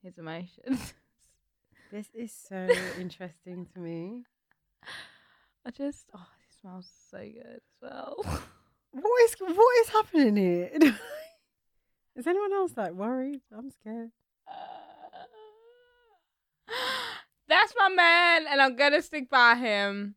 [0.03, 0.95] his emotions.
[1.93, 2.69] This is so
[3.01, 4.25] interesting to me.
[5.65, 8.17] I just oh, he smells so good as well.
[8.91, 10.71] What is what is happening here?
[12.17, 13.41] is anyone else like worried?
[13.57, 14.11] I'm scared.
[14.49, 14.53] Uh,
[17.49, 20.17] that's my man, and I'm gonna stick by him.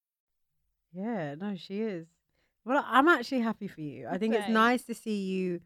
[0.93, 2.07] Yeah, no, she is.
[2.65, 4.07] Well, I'm actually happy for you.
[4.09, 4.53] I think it's Thanks.
[4.53, 5.61] nice to see you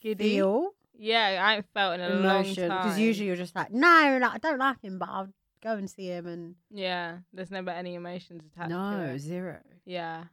[0.00, 0.34] Giddy.
[0.36, 2.86] feel Yeah, I ain't felt in a emotion long time.
[2.86, 5.28] because usually you're just like, no, like, I don't like him, but I'll
[5.62, 9.18] go and see him, and yeah, there's never any emotions attached to no, it.
[9.18, 9.58] zero.
[9.84, 10.24] Yeah.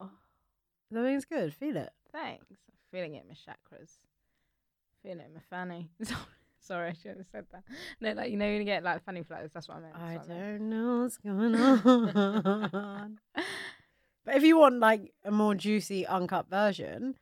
[0.00, 0.10] Oh,
[0.90, 1.54] think good.
[1.54, 1.90] Feel it.
[2.12, 2.44] thanks.
[2.50, 2.56] I'm
[2.90, 3.92] feeling it in my chakras.
[5.02, 5.90] Feeling it in my fanny.
[6.66, 7.62] Sorry, I shouldn't have said that.
[8.00, 9.50] No, like you know, when you get like funny flutters.
[9.54, 9.94] That's what I meant.
[9.96, 10.58] I that's what meant.
[10.58, 13.18] don't know what's going on.
[14.24, 17.14] but if you want like a more juicy, uncut version,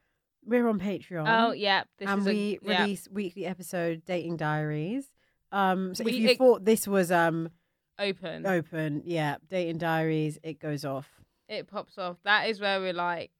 [0.45, 1.25] we're on Patreon.
[1.29, 2.83] Oh yeah, this and is we a, yeah.
[2.83, 5.07] release weekly episode dating diaries.
[5.53, 7.51] Um, so We- if you it- thought this was um
[7.99, 8.47] open.
[8.47, 11.09] open, yeah, dating diaries, it goes off.
[11.49, 12.17] it pops off.
[12.25, 13.31] That is where we're like,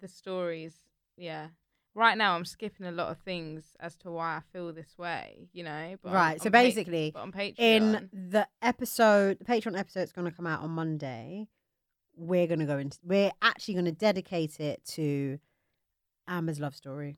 [0.00, 0.74] the stories.
[1.16, 1.48] Yeah.
[1.96, 5.48] Right now, I'm skipping a lot of things as to why I feel this way.
[5.54, 5.96] You know.
[6.02, 6.40] But on- right.
[6.42, 10.36] So on Pa- basically, on Patreon, in the episode, the Patreon episode is going to
[10.36, 11.48] come out on Monday.
[12.14, 12.98] We're going to go into.
[13.02, 15.38] We're actually going to dedicate it to
[16.28, 17.16] Amber's love story,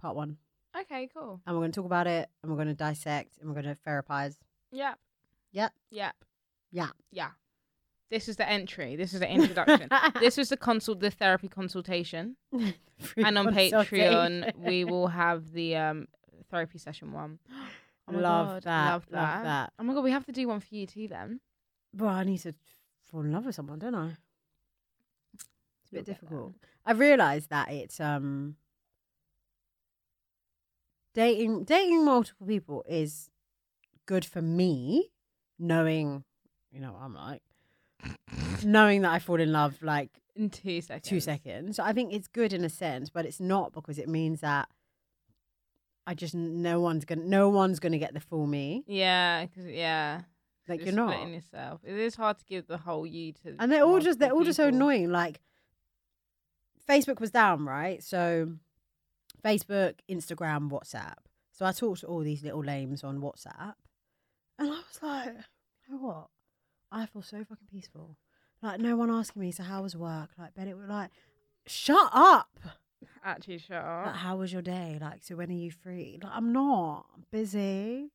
[0.00, 0.36] part one,
[0.78, 1.40] okay, cool.
[1.46, 3.74] and we're going to talk about it, and we're going to dissect, and we're going
[3.74, 4.36] to therapize.
[4.70, 4.98] Yep.
[5.52, 5.72] Yep.
[5.90, 6.14] Yep.
[6.72, 6.88] Yeah.
[7.10, 7.30] Yeah.
[8.10, 8.96] This is the entry.
[8.96, 9.88] This is the introduction.
[10.18, 16.08] this was the consult, the therapy consultation, and on Patreon we will have the um
[16.50, 17.38] therapy session one.
[18.12, 18.92] Oh love God, that.
[18.92, 19.42] Love that.
[19.44, 19.72] that.
[19.78, 21.38] Oh my god, we have to do one for you too then.
[21.96, 22.54] Well, I need to
[23.04, 24.16] fall in love with someone, don't I?
[25.34, 26.54] It's a bit difficult.
[26.84, 28.56] I've realised that it's um
[31.14, 33.30] dating dating multiple people is
[34.06, 35.10] good for me,
[35.56, 36.24] knowing
[36.72, 37.42] you know what I'm like,
[38.64, 41.08] knowing that I fall in love like In two seconds.
[41.08, 41.76] two seconds.
[41.76, 44.68] So I think it's good in a sense, but it's not because it means that
[46.06, 48.84] I just no one's gonna no one's gonna get the full me.
[48.86, 50.22] Yeah, 'cause- yeah.
[50.68, 51.12] Like You're not.
[51.14, 51.80] splitting yourself.
[51.84, 53.56] It is hard to give the whole you to.
[53.58, 55.10] and they're all just they're all just so annoying.
[55.10, 55.40] Like
[56.88, 58.02] Facebook was down, right?
[58.02, 58.54] So
[59.44, 61.14] Facebook, Instagram, WhatsApp.
[61.52, 63.74] So I talked to all these little lames on WhatsApp,
[64.58, 65.34] and I was like,
[65.88, 66.26] you know what?
[66.92, 68.16] I feel so fucking peaceful.
[68.62, 70.30] Like no one asking me, so how was work?
[70.38, 71.10] Like Bennett was like,
[71.66, 72.50] shut up.
[73.24, 74.16] Actually, shut Like, up.
[74.16, 74.98] how was your day?
[75.00, 76.18] Like, so when are you free?
[76.22, 78.10] Like, I'm not I'm busy.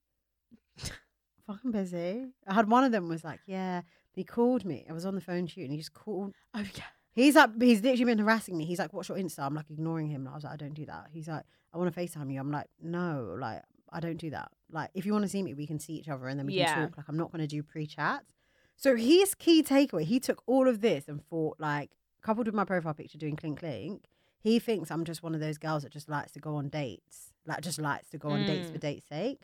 [1.47, 2.27] fucking busy.
[2.47, 3.81] I had one of them was like, yeah.
[4.13, 4.85] He called me.
[4.89, 5.71] I was on the phone shooting.
[5.71, 6.83] He just called Oh yeah.
[7.13, 8.65] He's like, he's literally been harassing me.
[8.65, 9.39] He's like, what's your Insta?
[9.39, 10.21] I'm like ignoring him.
[10.21, 11.07] And I was like, I don't do that.
[11.11, 12.39] He's like, I want to FaceTime you.
[12.39, 13.61] I'm like, no, like,
[13.91, 14.51] I don't do that.
[14.69, 16.53] Like, if you want to see me, we can see each other and then we
[16.53, 16.73] Yeah.
[16.73, 16.97] can talk.
[16.97, 18.33] Like, I'm not going to do pre chats.
[18.75, 22.65] So his key takeaway, he took all of this and thought, like, coupled with my
[22.65, 24.05] profile picture doing clink clink,
[24.41, 27.33] he thinks I'm just one of those girls that just likes to go on dates,
[27.45, 28.81] like, just likes to go on dates for Mm.
[28.81, 29.41] date's sake.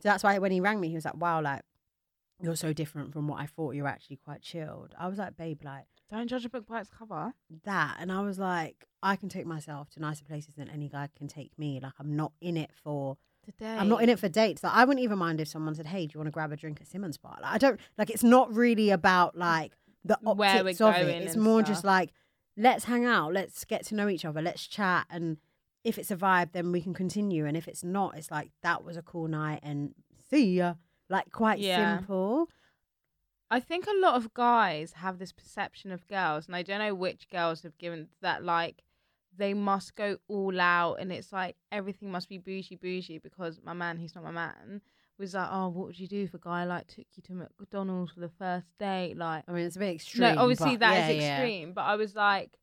[0.00, 1.62] So that's why when he rang me, he was like, wow, like,
[2.42, 3.74] you're so different from what I thought.
[3.74, 4.94] You're actually quite chilled.
[4.98, 7.32] I was like, babe, like, Don't judge a book by its cover.
[7.64, 11.08] that and I was like, I can take myself to nicer places than any guy
[11.16, 11.80] can take me.
[11.82, 13.76] Like I'm not in it for Today.
[13.78, 14.62] I'm not in it for dates.
[14.62, 16.56] Like I wouldn't even mind if someone said, Hey, do you want to grab a
[16.56, 17.38] drink at Simmons Bar?
[17.40, 19.72] Like I don't like it's not really about like
[20.04, 21.22] the optics of it.
[21.22, 21.68] It's more stuff.
[21.68, 22.10] just like,
[22.56, 25.38] let's hang out, let's get to know each other, let's chat and
[25.84, 27.46] if it's a vibe, then we can continue.
[27.46, 29.94] And if it's not, it's like that was a cool night and
[30.28, 30.74] see ya.
[31.08, 31.98] Like quite Yeah.
[31.98, 32.50] simple.
[33.48, 36.94] I think a lot of guys have this perception of girls, and I don't know
[36.96, 38.82] which girls have given that like
[39.36, 43.72] they must go all out, and it's like everything must be bougie bougie because my
[43.72, 44.80] man, who's not my man,
[45.18, 48.12] was like, oh, what would you do if a guy like took you to McDonald's
[48.12, 49.16] for the first date?
[49.16, 50.34] Like, I mean it's a bit extreme.
[50.34, 51.36] no, obviously that is yeah, yeah.
[51.36, 52.58] extreme, but I was like,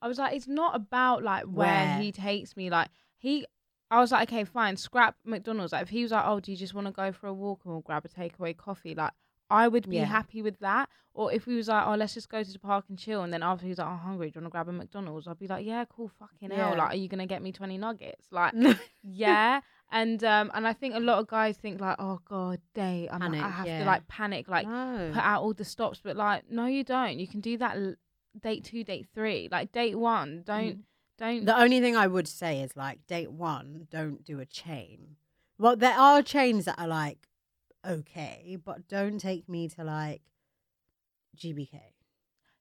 [0.00, 1.98] I was like, it's not about like where, Where.
[1.98, 2.70] he takes me.
[2.70, 3.46] Like he,
[3.90, 5.72] I was like, okay, fine, scrap McDonald's.
[5.72, 7.60] Like if he was like, oh, do you just want to go for a walk
[7.64, 8.94] and we'll grab a takeaway coffee?
[8.94, 9.12] Like
[9.50, 10.04] I would be Yeah.
[10.04, 10.88] happy with that.
[11.14, 13.32] Or if we was like, oh, let's just go to the park and chill, and
[13.32, 15.26] then after he was like, oh, hungry, do you want to grab a McDonald's?
[15.26, 16.70] I'd be like, yeah, cool, fucking hell.
[16.70, 16.76] Yeah.
[16.76, 18.28] Like, are you gonna get me twenty nuggets?
[18.30, 18.54] Like,
[19.02, 19.60] yeah.
[19.90, 23.08] And um, and I think a lot of guys think like, oh god, date.
[23.10, 23.78] I'm like, I have yeah.
[23.80, 25.10] to like panic, like no.
[25.12, 27.18] put out all the stops, but like, no, you don't.
[27.18, 27.94] You can do that l-
[28.40, 30.42] date two, date three, like date one.
[30.46, 30.84] Don't,
[31.18, 31.46] don't.
[31.46, 35.16] The only thing I would say is like date one, don't do a chain.
[35.58, 37.27] Well, there are chains that are like
[37.86, 40.22] okay, but don't take me to like
[41.36, 41.80] GBK.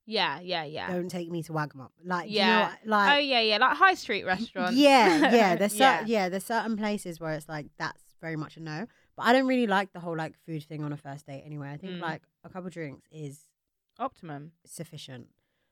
[0.06, 0.92] yeah, yeah, yeah.
[0.92, 1.90] Don't take me to Wagamama.
[2.06, 2.46] Like, Yeah.
[2.46, 4.78] you know, like oh yeah, yeah, like high street restaurants.
[4.78, 5.56] yeah, yeah.
[5.60, 5.96] There's yeah.
[5.98, 8.86] certain yeah, there's certain places where it's like that's very much a no.
[9.16, 11.70] But I don't really like the whole like food thing on a first date anyway.
[11.72, 12.02] I think Mm.
[12.02, 13.48] like a couple drinks is
[14.00, 14.52] optimum.
[14.66, 15.28] sufficient.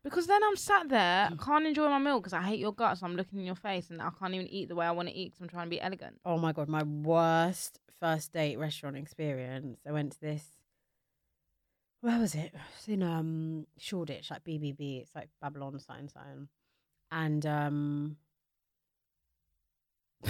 [0.06, 3.02] Because then I'm sat there, I can't enjoy my meal because I hate your guts.
[3.02, 5.16] I'm looking in your face, and I can't even eat the way I want to
[5.16, 6.20] eat because I'm trying to be elegant.
[6.24, 9.80] Oh my god, my worst first date restaurant experience.
[9.84, 10.44] I went to this.
[12.02, 12.54] Where was it?
[12.78, 15.02] It's in um Shoreditch, like BBB.
[15.02, 16.50] It's like Babylon sign sign,
[17.12, 18.18] and um.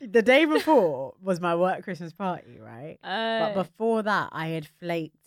[0.00, 2.98] the day before was my work Christmas party, right?
[3.00, 5.23] Uh, But before that, I had flaked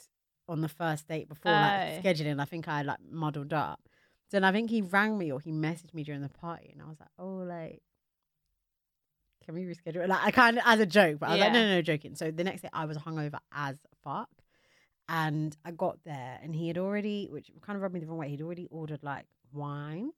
[0.48, 2.02] on the first date before like Oh.
[2.02, 2.40] scheduling.
[2.42, 3.82] I think I like muddled up.
[4.32, 6.86] Then I think he rang me or he messaged me during the party, and I
[6.86, 7.82] was like, "Oh, like,
[9.46, 11.54] can we reschedule?" it?" Like, I kind of as a joke, but I was like,
[11.54, 14.30] "No, no, no, joking." So the next day, I was hungover as fuck,
[15.08, 18.18] and I got there, and he had already, which kind of rubbed me the wrong
[18.18, 18.30] way.
[18.30, 20.12] He'd already ordered like wine,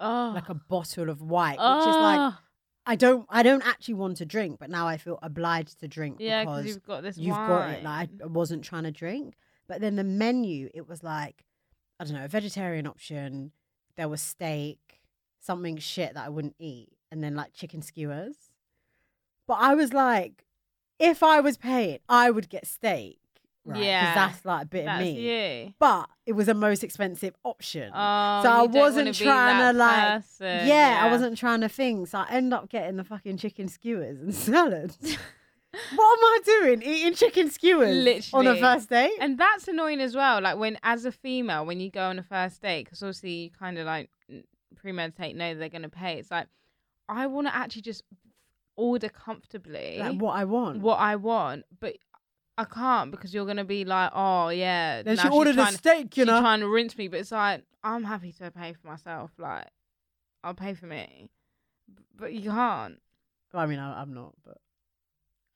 [0.00, 2.38] oh, like a bottle of white, which is like Oh.
[2.86, 6.16] I don't, I don't actually want to drink, but now I feel obliged to drink
[6.20, 7.16] yeah, because because you've got this.
[7.16, 7.82] you've got it.
[7.84, 9.36] Like I wasn't trying to drink.
[9.66, 11.44] But then the menu, it was like,
[11.98, 13.52] I don't know, a vegetarian option.
[13.96, 15.00] There was steak,
[15.40, 18.36] something shit that I wouldn't eat, and then like chicken skewers.
[19.46, 20.44] But I was like,
[20.98, 23.18] if I was paid, I would get steak.
[23.66, 23.82] Right?
[23.82, 24.00] Yeah.
[24.00, 25.62] Because that's like a bit That's of me.
[25.64, 25.74] you.
[25.78, 27.90] But it was the most expensive option.
[27.94, 32.08] Oh, So I wasn't trying to, like- person, yeah, I wasn't trying to think.
[32.08, 34.94] So I end up getting the fucking chicken skewers and salad.
[35.94, 36.82] what am I doing?
[36.82, 39.16] Eating chicken skewers on a first date?
[39.20, 40.40] And that's annoying as well.
[40.40, 43.50] Like when, as a female, when you go on a first date, because obviously you
[43.50, 44.10] kind of like
[44.76, 46.18] premeditate, know they're going to pay.
[46.18, 46.46] It's like
[47.08, 48.02] I want to actually just
[48.76, 50.80] order comfortably like what I want.
[50.80, 51.96] what I want, but
[52.56, 55.02] I can't because you're going to be like, oh yeah.
[55.02, 56.40] Then she ordered a steak, you she's know.
[56.40, 59.30] trying to rinse me, but it's like I'm happy to pay for myself.
[59.38, 59.68] Like
[60.42, 61.30] I'll pay for me,
[62.16, 63.00] but you can't.
[63.52, 64.58] I mean, I, I'm not, but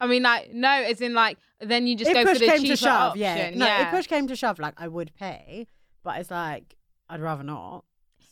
[0.00, 2.46] I mean, like no, as in like then you just if go push for the
[2.46, 3.20] came cheaper to shove, option.
[3.20, 3.86] yeah, no, yeah.
[3.86, 5.66] if push came to shove, like I would pay,
[6.02, 6.76] but it's like
[7.08, 7.84] I'd rather not.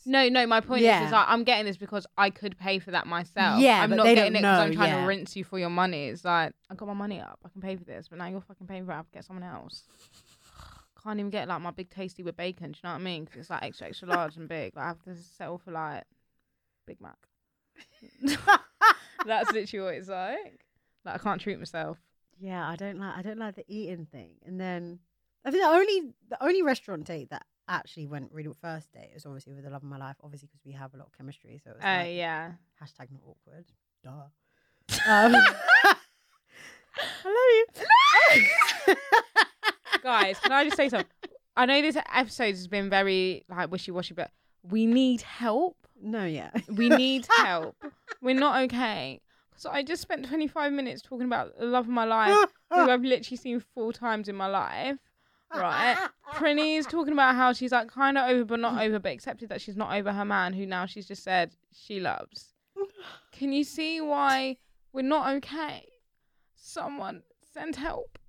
[0.05, 0.47] No, no.
[0.47, 1.05] My point is, Yeah.
[1.05, 3.59] is like I'm getting this because I could pay for that myself.
[3.59, 5.01] Yeah, I'm not getting it because I'm trying yeah.
[5.01, 6.05] to rinse you for your money.
[6.07, 7.39] It's like I got my money up.
[7.45, 8.95] I can pay for this, but now you're fucking paying for it.
[8.95, 9.83] I have to get someone else.
[11.03, 12.71] Can't even get like my big tasty with bacon.
[12.71, 13.25] Do you know what I mean?
[13.25, 14.75] Because it's like extra, extra large and big.
[14.77, 16.05] Like, I have to settle for like
[16.85, 17.17] Big Mac.
[19.25, 20.66] That's literally what it's like.
[21.07, 21.97] Like I can't treat myself.
[22.39, 24.31] Yeah, I don't like I don't like the eating thing.
[24.45, 24.99] And then
[25.45, 29.25] I think the only the only restaurant date that actually went really first date was
[29.25, 31.59] obviously with the love of my life, obviously because we have a lot of chemistry.
[31.63, 32.51] So it was Oh like, yeah.
[32.81, 33.65] hashtag not awkward.
[34.03, 34.29] Duh.
[35.09, 35.35] Um,
[37.25, 37.65] I
[38.35, 38.45] love
[38.87, 38.95] you.
[40.03, 41.07] Guys, can I just say something?
[41.55, 44.31] I know this episode has been very like wishy washy, but
[44.63, 45.75] we need help.
[46.01, 46.51] no, yeah.
[46.69, 47.75] We need help.
[48.21, 49.21] We're not okay.
[49.57, 52.85] So I just spent 25 minutes talking about the love of my ah, life, ah.
[52.85, 54.97] who I've literally seen four times in my life.
[55.51, 55.97] Ah, right?
[56.35, 58.85] Prinny is talking about how she's like kind of over but not mm.
[58.85, 61.99] over, but accepted that she's not over her man, who now she's just said she
[61.99, 62.53] loves.
[63.31, 64.57] Can you see why
[64.93, 65.87] we're not okay?
[66.55, 68.19] Someone send help.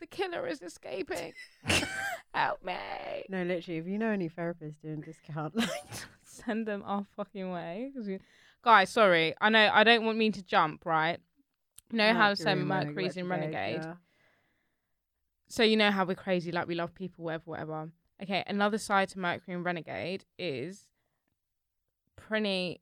[0.00, 1.34] The killer is escaping.
[2.34, 2.74] help me.
[3.28, 5.68] No, literally, if you know any therapists doing discount, like,
[6.24, 7.92] send them our fucking way.
[7.94, 8.18] 'Cause we-
[8.64, 9.34] Guys, sorry.
[9.40, 11.18] I know I don't want me to jump, right?
[11.90, 13.80] You know how some Mercury's in retrograde.
[13.82, 13.94] yeah.
[15.48, 17.90] So you know how we're crazy, like we love people, whatever, whatever.
[18.22, 20.88] Okay, another side to Mercury and retrograde is
[22.18, 22.78] Prinny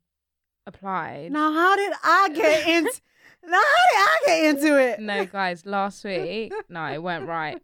[0.66, 1.32] applied.
[1.32, 3.00] Now, how did I get into?
[3.44, 5.00] now, how did I get into it?
[5.00, 7.60] No, guys, last week, no, it went right.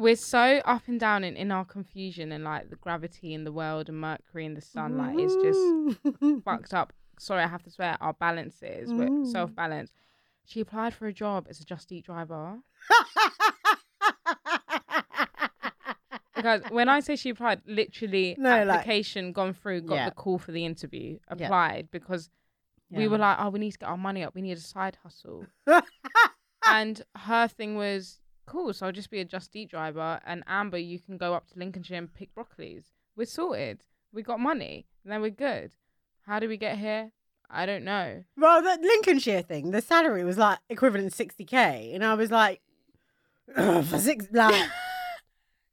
[0.00, 3.52] We're so up and down in, in our confusion and like the gravity in the
[3.52, 6.92] world and Mercury and the sun, like it's just fucked up.
[7.18, 7.96] Sorry, I have to swear.
[8.00, 9.26] Our balances, we're Mm.
[9.30, 9.90] self balance.
[10.46, 12.58] She applied for a job as a Just Eat driver.
[16.42, 20.04] Guys, when I say she applied, literally No, like- application gone through, got Yeah.
[20.06, 21.46] the call for the interview, Yeah.
[21.46, 22.30] applied because
[22.90, 24.34] we were like, oh, we need to get our money up.
[24.34, 25.44] We need a side hustle.
[26.66, 28.19] and her thing was,
[28.50, 30.20] cool, so I'll just be a Just Eat driver.
[30.26, 32.86] And Amber, you can go up to Lincolnshire and pick broccolis.
[33.16, 33.84] We're sorted.
[34.12, 34.86] We got money.
[35.04, 35.72] And then we're good.
[36.26, 37.12] How did we get here?
[37.48, 38.24] I don't know.
[38.36, 41.94] Well, the Lincolnshire thing, the salary was like equivalent to 60k.
[41.94, 42.60] And I was like,
[43.54, 44.68] for six, like,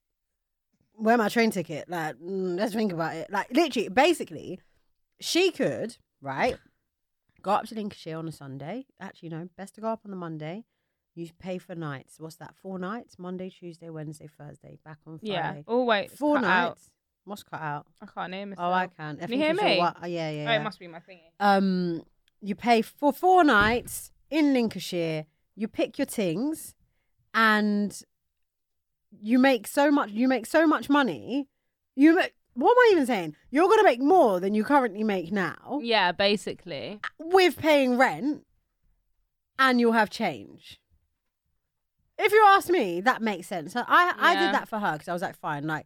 [0.95, 1.89] where my train ticket?
[1.89, 3.32] Like, mm, let's think about it.
[3.32, 4.59] Like, literally, basically,
[5.19, 6.57] she could, right,
[7.41, 8.86] go up to Lincolnshire on a Sunday.
[8.99, 10.65] Actually, no, best to go up on the Monday.
[11.18, 12.20] You pay for nights.
[12.20, 12.53] What's that?
[12.61, 13.18] Four nights?
[13.18, 14.78] Monday, Tuesday, Wednesday, Thursday.
[14.86, 15.32] Back on Friday.
[15.32, 15.61] Yeah.
[15.68, 16.11] Oh, wait.
[16.11, 16.47] Four nights.
[16.47, 16.78] Out.
[17.26, 17.88] What's cut out?
[17.99, 18.68] I can't hear myself.
[18.68, 19.18] Oh, I can.
[19.18, 19.80] Can you hear me?
[19.80, 19.97] What?
[20.01, 20.41] Oh, yeah, yeah.
[20.47, 21.22] Oh, yeah it must be my thingy.
[21.39, 22.03] um
[22.39, 26.76] you pay for four nights in Lincolnshire, you pick your tings
[27.34, 27.99] and
[29.20, 31.47] you make so much you make so much money.
[31.95, 33.36] You make what am I even saying?
[33.49, 36.99] You're gonna make more than you currently make now Yeah, basically.
[37.20, 38.45] with paying rent
[39.57, 40.80] and you'll have change.
[42.20, 43.76] If you ask me, that makes sense.
[43.76, 43.84] I
[44.18, 44.39] I Yeah.
[44.45, 45.86] did that for her because I was like, fine, like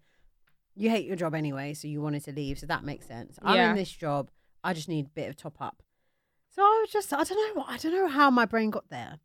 [0.76, 3.38] you hate your job anyway, so you wanted to leave, so that makes sense.
[3.42, 3.70] I'm Yeah.
[3.72, 4.32] in this job,
[4.64, 5.84] I just need a bit of top up.
[6.50, 8.90] So I was just, I don't know what, I don't know how my brain got
[8.90, 9.20] there.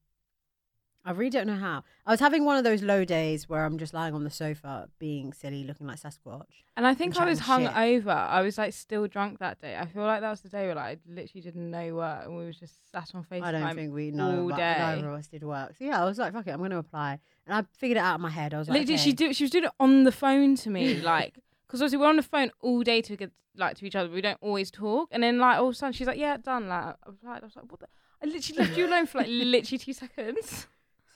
[1.07, 1.85] I really don't know how.
[2.05, 4.89] I was having one of those low days where I'm just lying on the sofa,
[4.99, 6.65] being silly, looking like Sasquatch.
[6.77, 7.77] And I think I'm I was hung shit.
[7.77, 8.11] over.
[8.11, 9.77] I was like still drunk that day.
[9.79, 12.37] I feel like that was the day where like I literally did no work and
[12.37, 13.43] we was just sat on FaceTime.
[13.43, 14.75] I don't think we know, all day.
[14.79, 15.77] neither of us did work.
[15.79, 17.21] So yeah, I was like, fuck it, I'm going to apply.
[17.47, 18.53] And I figured it out in my head.
[18.53, 19.03] I was like, Literally, okay.
[19.05, 19.33] she do.
[19.33, 21.39] She was doing it on the phone to me, like,
[21.69, 24.09] because obviously we're on the phone all day to get like to each other.
[24.09, 26.37] But we don't always talk, and then like all of a sudden she's like, "Yeah,
[26.37, 27.87] done." Like, I was like, I was like, "What?" The?
[28.23, 30.67] I literally left you alone for like literally two seconds.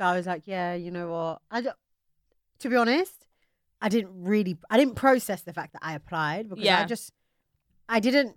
[0.00, 1.42] So I was like, yeah, you know what?
[1.50, 1.76] I, don't-
[2.60, 3.26] to be honest,
[3.82, 7.12] I didn't really, I didn't process the fact that I applied because I just,
[7.86, 8.34] I didn't,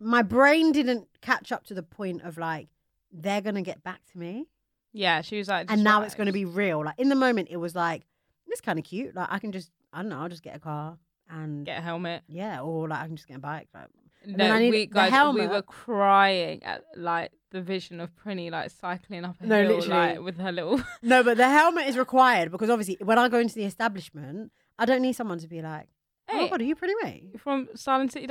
[0.00, 2.68] my brain didn't catch up to the point of like,
[3.12, 4.46] they're going to get back to me.
[4.94, 6.82] Yeah, she was like, and now it's going to be real.
[6.82, 8.06] Like in the moment, it was like,
[8.48, 9.14] it's kind of cute.
[9.14, 10.96] Like I can just, I don't know, I'll just get a car
[11.28, 12.22] and get a helmet.
[12.26, 13.68] yeah, or like I can just get a bike.
[13.74, 13.88] Like,
[14.24, 19.36] No, we guys, we were crying at like the vision of Prinny like cycling up
[19.42, 19.88] a No, hill, literally.
[19.88, 20.80] like with her little.
[21.02, 24.84] no, but the helmet is required because obviously when I go into the establishment, I
[24.84, 25.88] don't need someone to be like,
[26.30, 26.48] oh my Hey.
[26.50, 27.32] god, are you pretty me?
[27.38, 28.28] from Silent City.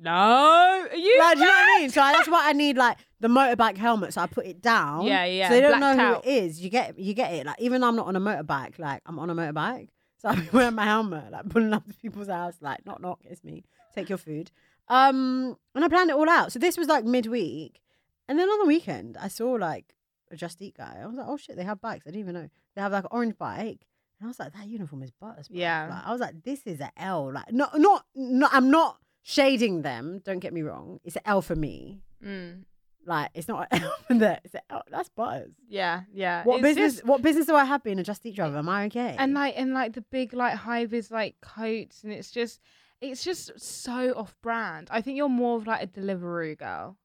[0.00, 1.18] No, are you?
[1.18, 1.90] Like, do you know what I mean?
[1.90, 4.14] So that's why I need like the motorbike helmet.
[4.14, 5.06] So I put it down.
[5.06, 6.24] Yeah, yeah, So they don't blacked know who out.
[6.26, 6.60] it is.
[6.60, 7.46] You get you get it.
[7.46, 9.88] Like even though I'm not on a motorbike, like I'm on a motorbike.
[10.18, 13.42] So I'm wearing my helmet, like pulling up to people's house, like knock knock, it's
[13.42, 13.64] me.
[13.94, 14.50] Take your food.
[14.88, 16.52] Um, and I planned it all out.
[16.52, 17.80] So this was like midweek,
[18.28, 19.94] and then on the weekend I saw like
[20.30, 20.98] a Just Eat guy.
[21.02, 22.04] I was like, oh shit, they have bikes.
[22.06, 23.86] I didn't even know they have like an orange bike.
[24.20, 25.46] And I was like, that uniform is butters.
[25.50, 25.88] Yeah.
[25.90, 27.32] Like, I was like, this is an L.
[27.32, 28.50] Like, not, not, not.
[28.52, 30.20] I'm not shading them.
[30.24, 30.98] Don't get me wrong.
[31.04, 32.02] It's an L for me.
[32.24, 32.64] Mm,
[33.06, 34.40] Like, it's not an L for that.
[34.44, 34.82] It's an L.
[34.90, 35.52] That's butters.
[35.68, 36.42] yeah, yeah.
[36.44, 36.94] What It's business?
[36.94, 38.58] just- What business do I have being a Just Eat driver?
[38.58, 39.14] Am I okay?
[39.18, 42.60] and like and like the big like high vis like coats, and it's just
[43.00, 44.88] it's just so off brand.
[44.90, 46.96] I think you're more of like a delivery girl.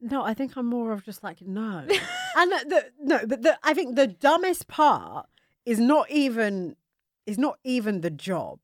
[0.00, 1.84] No, I think I'm more of just like no.
[2.36, 5.26] and the, no, but the I think the dumbest part
[5.66, 6.76] is not even
[7.26, 8.58] is not even the job.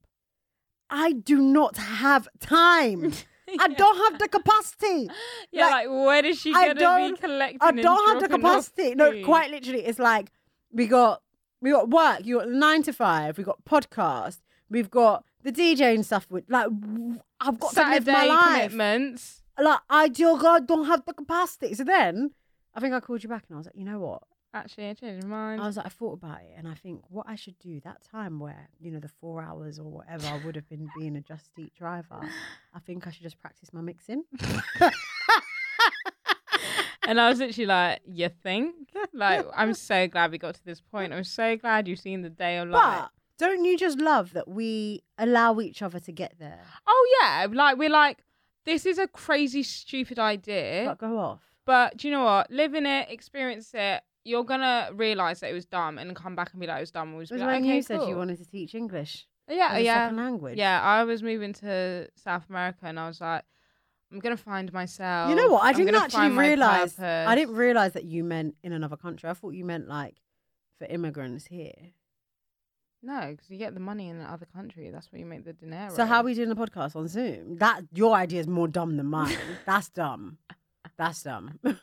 [0.91, 3.13] I do not have time.
[3.59, 5.11] I don't have the capacity.
[5.53, 7.59] Yeah, Like, like, where is she gonna don't- be collecting?
[7.61, 8.95] I don't have the capacity.
[8.95, 9.25] No, food?
[9.25, 10.31] quite literally, it's like
[10.73, 11.21] we got
[11.61, 12.25] we got work.
[12.25, 13.37] You got nine to five.
[13.39, 14.39] We got podcast.
[14.71, 16.27] We've got the DJ and stuff.
[16.31, 16.69] With like,
[17.41, 18.71] I've got Saturday to live my life.
[18.71, 19.43] commitments.
[19.59, 20.39] Like, I do.
[20.39, 21.75] God, don't have the capacity.
[21.75, 22.33] So then,
[22.75, 24.23] I think I called you back and I was like, you know what?
[24.53, 25.61] Actually, I changed my mind.
[25.61, 28.03] I was like, I thought about it, and I think what I should do that
[28.09, 31.21] time where you know the four hours or whatever I would have been being a
[31.21, 32.21] Just Eat driver.
[32.73, 34.23] I think I should just practice my mixing.
[37.07, 38.77] and I was literally like, "You think?"
[39.13, 41.13] Like, I'm so glad we got to this point.
[41.13, 43.01] I'm so glad you've seen the day of light.
[43.01, 46.63] But don't you just love that we allow each other to get there?
[46.87, 48.19] Oh yeah, like we're like,
[48.67, 50.85] this is a crazy, stupid idea.
[50.87, 51.41] But go off.
[51.67, 52.51] But do you know what?
[52.51, 54.03] Live in it, experience it.
[54.25, 56.91] You're gonna realize that it was dumb and come back and be like, it was
[56.91, 57.15] dumb.
[57.15, 60.17] It was like, when okay, you said you wanted to teach English Yeah, yeah, second
[60.17, 60.59] language.
[60.59, 60.81] yeah.
[60.81, 63.45] I was moving to South America and I was like,
[64.11, 65.29] I'm gonna find myself.
[65.31, 65.63] You know what?
[65.65, 66.99] I I'm didn't actually realize.
[66.99, 69.29] I didn't realize that you meant in another country.
[69.29, 70.17] I thought you meant like
[70.79, 71.73] for immigrants here.
[73.07, 74.89] No, because you get the money in the other country.
[74.91, 75.93] That's where you make the dinero.
[75.95, 77.59] So how are we doing the podcast on Zoom?
[77.59, 79.37] That your idea is more dumb than mine.
[79.67, 80.39] That's dumb.
[80.97, 81.59] That's dumb.
[81.65, 81.77] Are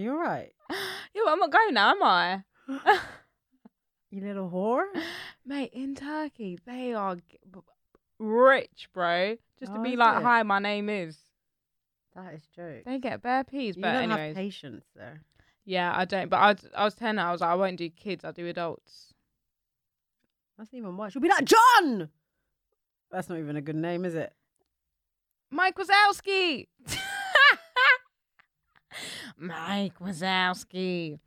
[0.00, 0.52] you all right?
[1.16, 2.42] Yeah, well, I'm not going now, am I?
[4.10, 4.82] You little whore.
[5.46, 7.38] Mate, in Turkey, they are g-
[8.18, 9.36] rich, bro.
[9.60, 10.22] Just to Oh, be like, it?
[10.24, 11.16] hi, my name is.
[12.16, 12.82] That is joke.
[12.84, 14.34] They get bare peas, You but don't have anyways.
[14.36, 15.18] patience though.
[15.64, 16.28] Yeah, I don't.
[16.28, 18.24] But I, was- I was telling her, I was like, I won't do kids.
[18.24, 19.13] I'll do adults.
[20.56, 21.14] That's not even worse.
[21.14, 22.08] You'll be like John.
[23.10, 24.32] That's not even a good name, is it?
[25.50, 26.68] Mike Wazowski.
[29.36, 31.18] Mike Wazowski,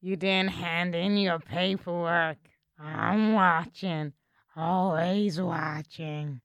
[0.00, 2.38] you didn't hand in your paperwork.
[2.78, 4.12] I'm watching.
[4.56, 6.40] Always watching.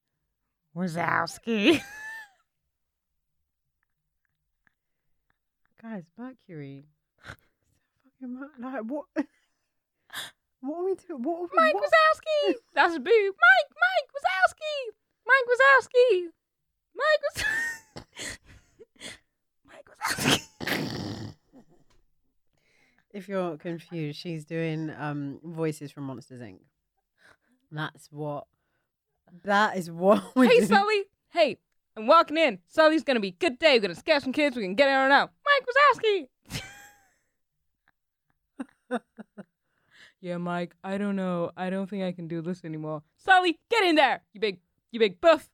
[0.75, 1.81] Wazowski.
[5.81, 6.85] Guys, Mercury.
[8.59, 9.05] Like what?
[10.61, 11.23] What are we doing?
[11.23, 11.35] What?
[11.35, 11.83] Are we, Mike what?
[11.83, 12.53] Wazowski.
[12.73, 13.11] That's a boo.
[13.11, 14.91] Mike, Mike Wazowski.
[15.27, 16.31] Mike Wazowski.
[16.95, 17.43] Mike was.
[19.65, 21.33] Mike Wazowski.
[23.13, 26.59] If you're confused, she's doing um voices from Monsters Inc.
[27.71, 28.45] That's what.
[29.43, 30.23] That is what.
[30.35, 30.67] we're hey, doing.
[30.67, 31.03] Sully.
[31.29, 31.57] Hey,
[31.95, 32.59] I'm walking in.
[32.67, 33.73] Sully's gonna be good day.
[33.73, 34.55] We're gonna scare some kids.
[34.55, 35.31] We can get in and out.
[35.45, 35.65] Mike
[38.91, 38.99] Wazowski.
[40.21, 40.75] Yeah, Mike.
[40.83, 41.51] I don't know.
[41.55, 43.03] I don't think I can do this anymore.
[43.17, 44.21] Sally, get in there.
[44.33, 44.59] You big,
[44.91, 45.49] you big buff.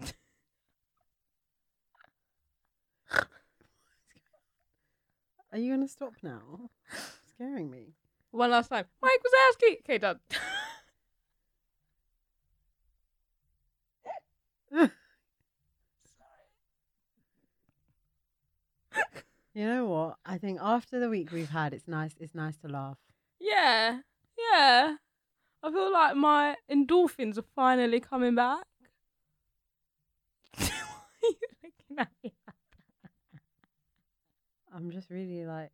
[5.52, 6.70] Are you gonna stop now?
[7.34, 7.94] Scaring me.
[8.30, 8.84] One last time.
[9.02, 9.78] Mike Wazowski.
[9.80, 10.20] Okay, done.
[19.56, 20.16] You know what?
[20.26, 22.14] I think after the week we've had, it's nice.
[22.20, 22.98] It's nice to laugh.
[23.40, 23.98] Yeah,
[24.52, 24.96] yeah.
[25.62, 28.64] I feel like my endorphins are finally coming back.
[30.56, 30.70] Why are
[31.22, 32.32] you looking at me?
[34.74, 35.70] I'm just really like.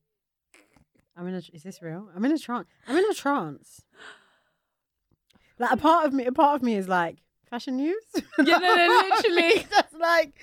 [1.17, 1.43] I'm in a.
[1.53, 2.09] Is this real?
[2.15, 2.69] I'm in a trance.
[2.87, 3.83] I'm in a trance.
[5.59, 8.03] Like a part of me, a part of me is like fashion news.
[8.39, 9.65] Yeah, no, no, literally.
[9.71, 10.35] That's like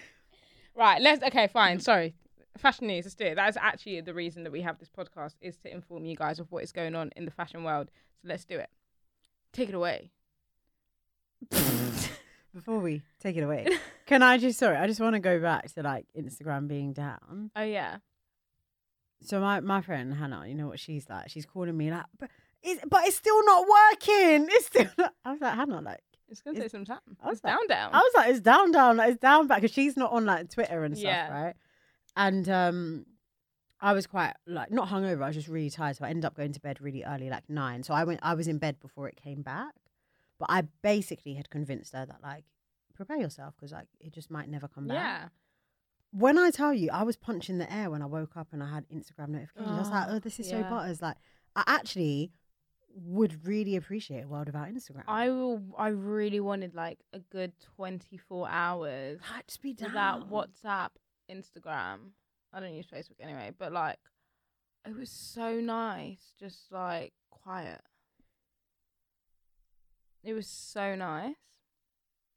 [0.80, 1.82] Right, let's okay, fine.
[1.82, 2.16] Sorry.
[2.60, 3.36] Fashion news, let's do it.
[3.36, 6.40] That is actually the reason that we have this podcast is to inform you guys
[6.40, 7.90] of what is going on in the fashion world.
[8.22, 8.70] So let's do it.
[9.54, 10.12] Take it away.
[12.54, 13.68] before we take it away.
[14.06, 14.76] Can I just sorry?
[14.78, 17.52] I just want to go back to like Instagram being down.
[17.56, 17.98] Oh yeah.
[19.22, 21.30] So my my friend Hannah, you know what she's like?
[21.30, 22.30] She's calling me like, but
[22.64, 24.48] it's but it's still not working.
[24.52, 24.88] It's still.
[24.98, 25.14] Not.
[25.24, 27.00] I was like Hannah, like It's gonna It's- take some time.
[27.24, 27.92] I was It's down down.
[27.94, 30.50] I was like, it's down, down, like it's down back because she's not on like
[30.50, 31.32] Twitter and stuff, Yeah.
[31.44, 31.56] right?
[32.16, 33.06] And um,
[33.82, 35.24] I was quite like not hungover.
[35.24, 37.50] I was just really tired, so I ended up going to bed really early, like
[37.50, 37.84] nine.
[37.84, 39.74] So I went, I was in bed before it came back,
[40.40, 42.44] but I basically had convinced her that like
[42.94, 44.96] prepare yourself because like it just might never come back.
[44.96, 45.28] yeah.
[46.12, 48.70] When I tell you, I was punching the air when I woke up and I
[48.74, 49.70] had Instagram notifications.
[49.76, 50.70] I was like, Oh, oh, this is so yeah.
[50.70, 51.02] butters.
[51.04, 51.18] Like,
[51.56, 52.32] I actually
[52.96, 55.04] would really appreciate a world without Instagram.
[55.08, 59.90] I will I really wanted like a good twenty four hours like, just be down.
[59.90, 60.90] without WhatsApp,
[61.30, 62.12] Instagram.
[62.54, 63.98] I don't use Facebook anyway, but like
[64.88, 67.82] it was so nice, just like quiet.
[70.24, 71.36] It was so nice.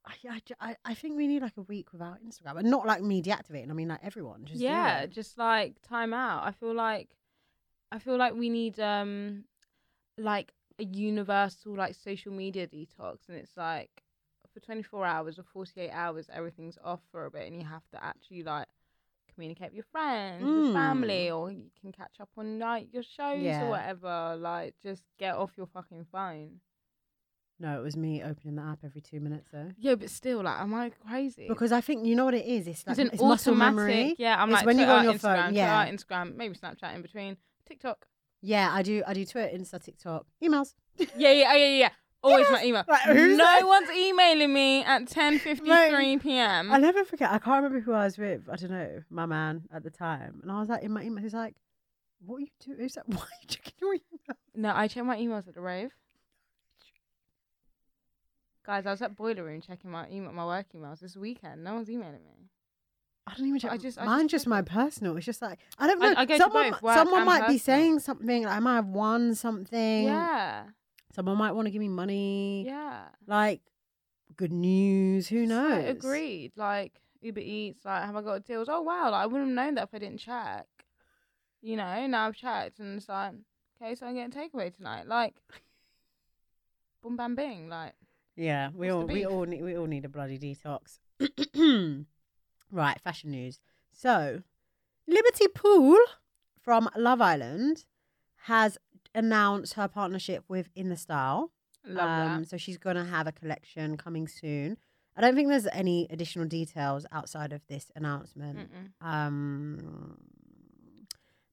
[0.05, 3.23] I, I, I, think we need like a week without Instagram, and not like me
[3.23, 3.71] deactivating.
[3.71, 4.45] I mean, like everyone.
[4.45, 6.45] Just yeah, just like time out.
[6.45, 7.11] I feel like
[7.93, 9.45] I feel like we need um
[10.19, 14.03] like a universal like social media detox and it's like
[14.53, 18.03] for 24 hours or 48 hours everything's off for a bit and you have to
[18.03, 18.67] actually like
[19.43, 20.73] communicate with your friends, your Mm.
[20.73, 23.65] family or you can catch up on like your shows Yeah.
[23.65, 24.37] or whatever.
[24.39, 26.61] Like just get off your fucking phone.
[27.59, 29.71] no, it was me opening the app every two minutes though.
[29.79, 31.47] Yeah, but still like am I crazy?
[31.49, 32.67] Because I think you know what it is.
[32.67, 34.15] It's like it's an it's muscle memory.
[34.19, 35.85] Yeah, I'm It's like when you go on your phone, Instagram, yeah.
[35.87, 37.37] Twitter, Instagram, maybe Snapchat in between.
[37.67, 38.07] TikTok.
[38.41, 39.03] Yeah, I do.
[39.07, 40.75] I do Twitter, Insta, TikTok, emails.
[41.17, 41.91] Yeah, yeah, oh, yeah, yeah.
[42.23, 42.85] Always my email.
[42.87, 43.67] Like, no that?
[43.67, 46.71] one's emailing me at 10:53 p.m.
[46.73, 47.31] I never forget.
[47.31, 48.49] I can't remember who I was with.
[48.51, 51.23] I don't know, my man at the time, and I was like in my email.
[51.23, 51.57] He's like,
[52.25, 55.05] "What are you doing?" He's like, "Why are you checking your email?" No, I check
[55.05, 55.91] my emails at the rave.
[58.65, 61.65] Guys, I was at Boiler Room checking my email, my work emails this weekend.
[61.65, 62.49] No one's emailing me.
[63.27, 63.73] I don't even check.
[63.73, 65.17] I just- I Mine's just just my personal.
[65.17, 66.15] It's just like I don't know.
[66.17, 68.45] I go someone, someone might be saying something.
[68.45, 70.05] Like, I might have won something.
[70.05, 70.65] Yeah,
[71.15, 72.65] Someone might want to give me money.
[72.67, 73.03] yeah.
[73.27, 73.61] Like
[74.37, 75.29] good news.
[75.29, 75.85] Who knows?
[75.89, 76.53] agreed.
[76.57, 77.85] Like Uber Eats.
[77.85, 78.69] Like, have I got deals?
[78.71, 79.11] Oh wow!
[79.11, 80.67] Like I wouldn't have known that if I didn't check.
[81.61, 83.33] You know, now I've checked and it's like,
[83.81, 85.07] okay, so I'm getting takeaway tonight.
[85.07, 85.35] Like,
[87.03, 87.69] boom, bam, bing.
[87.69, 87.93] Like,
[88.35, 90.99] Yeah, we all we all need we all need a bloody detox.
[92.73, 93.61] right, fashion news.
[93.93, 94.43] So,
[95.07, 95.99] Liberty Pool
[96.61, 97.85] from Love Island
[98.47, 98.79] has
[99.15, 101.51] announced her partnership with In the Style.
[101.87, 104.77] love Um, so she's gonna have a collection coming soon.
[105.17, 108.71] I don't think there's any additional details outside of this announcement.
[109.01, 110.17] Um,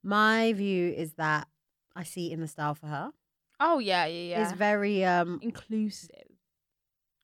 [0.03, 1.47] my view is that
[1.95, 3.11] I see In the Style for her.
[3.59, 4.43] Oh yeah, yeah, yeah.
[4.43, 5.39] It's very um.
[5.41, 6.29] inclusive.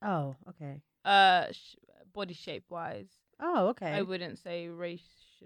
[0.01, 0.81] Oh, okay.
[1.05, 1.75] Uh, sh-
[2.13, 3.07] body shape wise,
[3.39, 3.91] Oh, okay.
[3.91, 4.67] I wouldn't say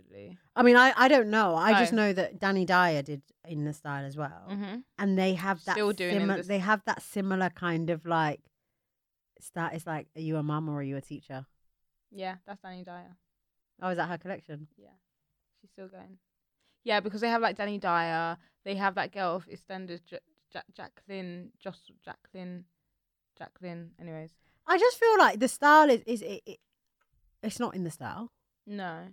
[0.10, 0.38] racially.
[0.56, 1.56] I mean, I, I don't know.
[1.56, 1.96] I just Oh.
[1.98, 4.80] know that Dani Dyer did in the style as well, Mm-hmm.
[4.98, 8.06] and they have that Still doing In simi- the They have that similar kind of
[8.06, 8.42] like
[9.40, 9.74] start.
[9.74, 11.46] It's like, are you a mum or are you a teacher?
[12.12, 13.16] Yeah, that's Dani Dyer.
[13.82, 14.68] Oh, is that her collection?
[14.78, 14.90] Yeah,
[15.62, 16.18] she's still going.
[16.84, 18.38] Yeah, because they have like Dani Dyer.
[18.66, 20.20] They have that girl of EastEnders, J-
[20.52, 22.66] Jack Jacqueline, Joss Jacqueline,
[23.38, 23.92] Jacqueline.
[24.00, 24.32] Anyways,
[24.68, 26.60] I just feel like the style is is it, it
[27.42, 28.32] it's not in the style.
[28.68, 29.08] no.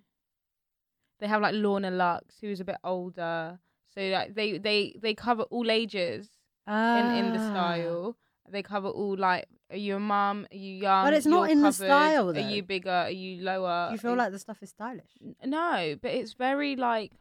[1.19, 3.59] They have like Lorna Luxe, who's a bit older.
[3.95, 6.29] So like they they they cover all ages
[6.69, 6.75] in
[7.21, 7.51] in the Ah.
[7.51, 8.17] style.
[8.49, 10.47] They cover all like, are you a mum?
[10.53, 11.05] Are you young?
[11.07, 12.91] But it's not You're in the covered, style, Are you bigger?
[12.91, 13.89] Are you lower?
[13.89, 15.11] Do you feel like the stuff is stylish?
[15.45, 17.13] No, but it's very like.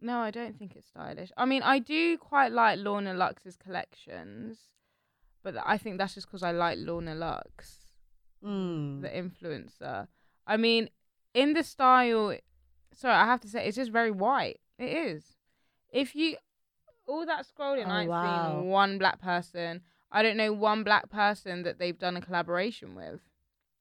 [0.00, 1.30] No, I don't think it's stylish.
[1.36, 4.58] I mean, I do quite like Lorna Luxe's collections,
[5.44, 7.86] but I think that's just because I like Lorna Luxe,
[8.44, 9.00] Mm.
[9.02, 10.08] the influencer.
[10.46, 10.90] I mean,
[11.34, 12.36] in the style,
[12.94, 14.60] sorry, I have to say, it's just very white.
[14.78, 15.24] It is.
[15.90, 16.36] If you,
[17.06, 18.60] all that scrolling, Oh, I ain't wow.
[18.60, 19.82] seen one black person.
[20.10, 23.20] I don't know one black person that they've done a collaboration with.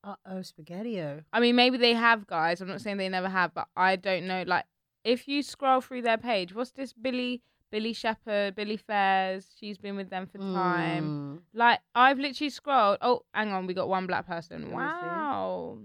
[0.04, 1.24] Uh oh, spaghettio.
[1.32, 2.60] I mean, maybe they have, guys.
[2.62, 4.44] I'm not saying they never have, but I don't know.
[4.48, 4.66] Like,
[5.04, 7.42] if you scroll through their page, what's this Billy
[7.72, 9.46] Billie Shepherd, Billie Faiers?
[9.60, 11.40] She's been with them for time.
[11.54, 11.58] Mm.
[11.58, 12.98] Like, I've literally scrolled.
[13.02, 14.62] Oh, hang on, we got one black person.
[14.62, 14.76] Let me see.
[14.76, 15.78] Wow,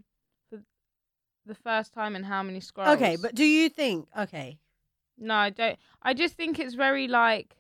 [1.47, 2.91] the first time in how many scrolls?
[2.97, 4.09] Okay, but do you think?
[4.19, 4.59] Okay,
[5.19, 5.79] no, I don't.
[6.03, 7.57] I just think it's very like.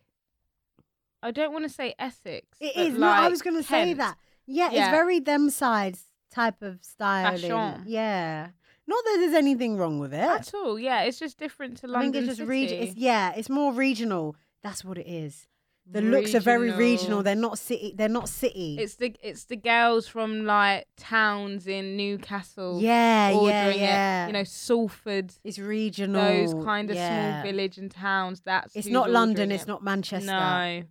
[1.22, 2.46] I don't want to say Essex.
[2.60, 2.94] It is.
[2.94, 3.00] is.
[3.00, 4.16] no, I was going to say that.
[4.46, 4.82] Yeah, Yeah.
[4.84, 7.40] it's very them sides type of styling.
[7.40, 7.84] Fashion.
[7.86, 8.48] Yeah.
[8.86, 10.20] Not that there's anything wrong with it.
[10.20, 11.02] At all, yeah.
[11.02, 12.92] It's just different to I London think it's just region.
[12.96, 14.36] Yeah, it's more regional.
[14.62, 15.48] That's what it is.
[15.88, 17.22] The looks are very regional.
[17.22, 17.94] They're not city.
[17.96, 18.76] They're not city.
[18.80, 22.80] It's the it's the girls from like towns in Newcastle.
[22.80, 24.24] yeah, yeah, ordering yeah.
[24.24, 24.26] it.
[24.28, 25.32] You know, Salford.
[25.44, 26.22] it's regional.
[26.22, 27.40] Those kind of yeah.
[27.40, 28.40] small village and towns.
[28.40, 29.44] That's It's not London.
[29.44, 30.26] ordering It's not Manchester.
[30.26, 30.82] No,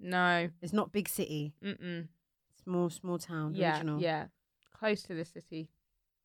[0.00, 0.48] no.
[0.62, 1.52] It's not big city.
[1.62, 2.08] Mm-mm.
[2.64, 3.54] Small, small town.
[3.54, 4.00] Yeah, regional.
[4.00, 4.26] yeah.
[4.78, 5.68] Close to the city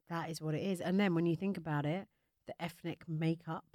[0.09, 0.79] That is what it is.
[0.79, 2.07] And then when you think about it,
[2.47, 3.65] the ethnic makeup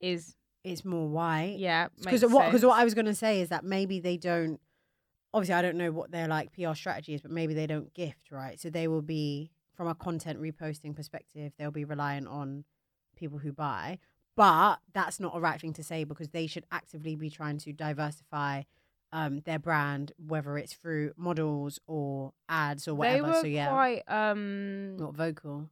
[0.00, 0.34] is
[0.64, 1.56] is more white.
[1.58, 1.88] yeah.
[2.02, 2.78] Because what because what.
[2.78, 4.60] I was going to say is that maybe they don't.
[5.32, 8.30] Obviously, I don't know what their like PR strategy is, but maybe they don't gift
[8.32, 8.58] right.
[8.60, 12.64] So they will be from a content reposting perspective, they'll be reliant on
[13.16, 13.98] people who buy.
[14.36, 17.72] But that's not a right thing to say because they should actively be trying to
[17.72, 18.62] diversify
[19.12, 23.28] um, their brand, whether it's through models or ads or they whatever.
[23.28, 25.68] were so yeah, quite um not vocal.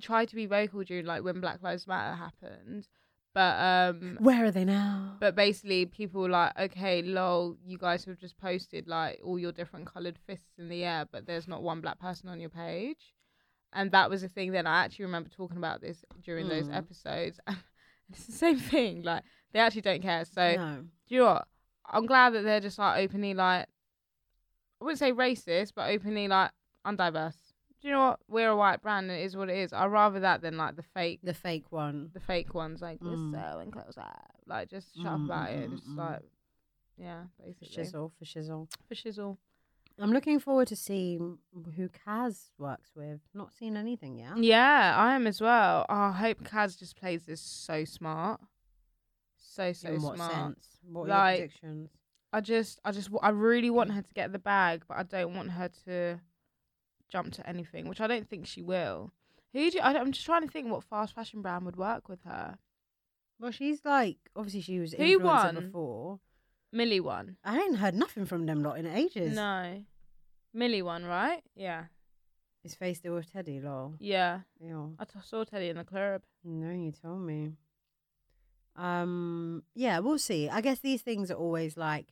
[0.00, 2.86] tried to be vocal during like when Black Lives Matter happened,
[3.36, 5.16] but um Where are they now?
[5.20, 9.52] but basically people were like okay lol you guys have just posted like all your
[9.52, 13.14] different colored fists in the air but there's not one black person on your page
[13.72, 16.76] and that was the thing that i actually remember talking about this during those Mm.
[16.76, 17.38] episodes
[18.10, 19.22] it's the same thing like
[19.52, 20.84] they actually don't care so no.
[21.08, 21.46] do you know what
[21.92, 23.66] i'm glad that they're just like openly like
[24.80, 26.50] i wouldn't say racist but openly like
[26.86, 27.45] undiverse
[27.82, 29.86] do you know what we're a white brand and it is what it is i'd
[29.86, 32.10] rather that than like the fake The fake one.
[32.14, 34.02] the fake ones like we're and so inclusive
[34.46, 35.96] like just shut up Mm, about mm, it mm, just mm.
[35.98, 36.22] like
[36.98, 38.68] yeah basically Shizzle for shizzle.
[38.88, 39.36] for shizzle
[39.98, 41.38] I'm looking forward to seeing
[41.74, 43.20] who Kaz works with.
[43.32, 44.36] Not seen anything yet.
[44.38, 48.40] yeah i am as well oh, i hope kaz just plays this so smart
[49.38, 50.68] so so In what smart sense?
[50.90, 51.90] What Like- predictions?
[52.32, 55.34] i just i just i really want her to get the bag but i don't
[55.34, 56.20] want her to
[57.10, 59.12] jump to anything which i don't think she will
[59.52, 62.08] who do you, I, i'm just trying to think what fast fashion brand would work
[62.08, 62.58] with her
[63.40, 65.54] Well, she's like obviously she was Who influencer won?
[65.54, 66.20] before.
[66.72, 69.34] millie won I ain't heard nothing from them lot in ages.
[69.34, 69.84] no
[70.52, 71.84] millie won right yeah
[72.62, 73.94] His face still with Teddy, lol.
[74.00, 74.96] yeah Ew.
[74.98, 77.52] i t- saw teddy in the club No, you told me.
[78.76, 80.48] Um, yeah, we'll see.
[80.50, 82.06] I guess these things are always like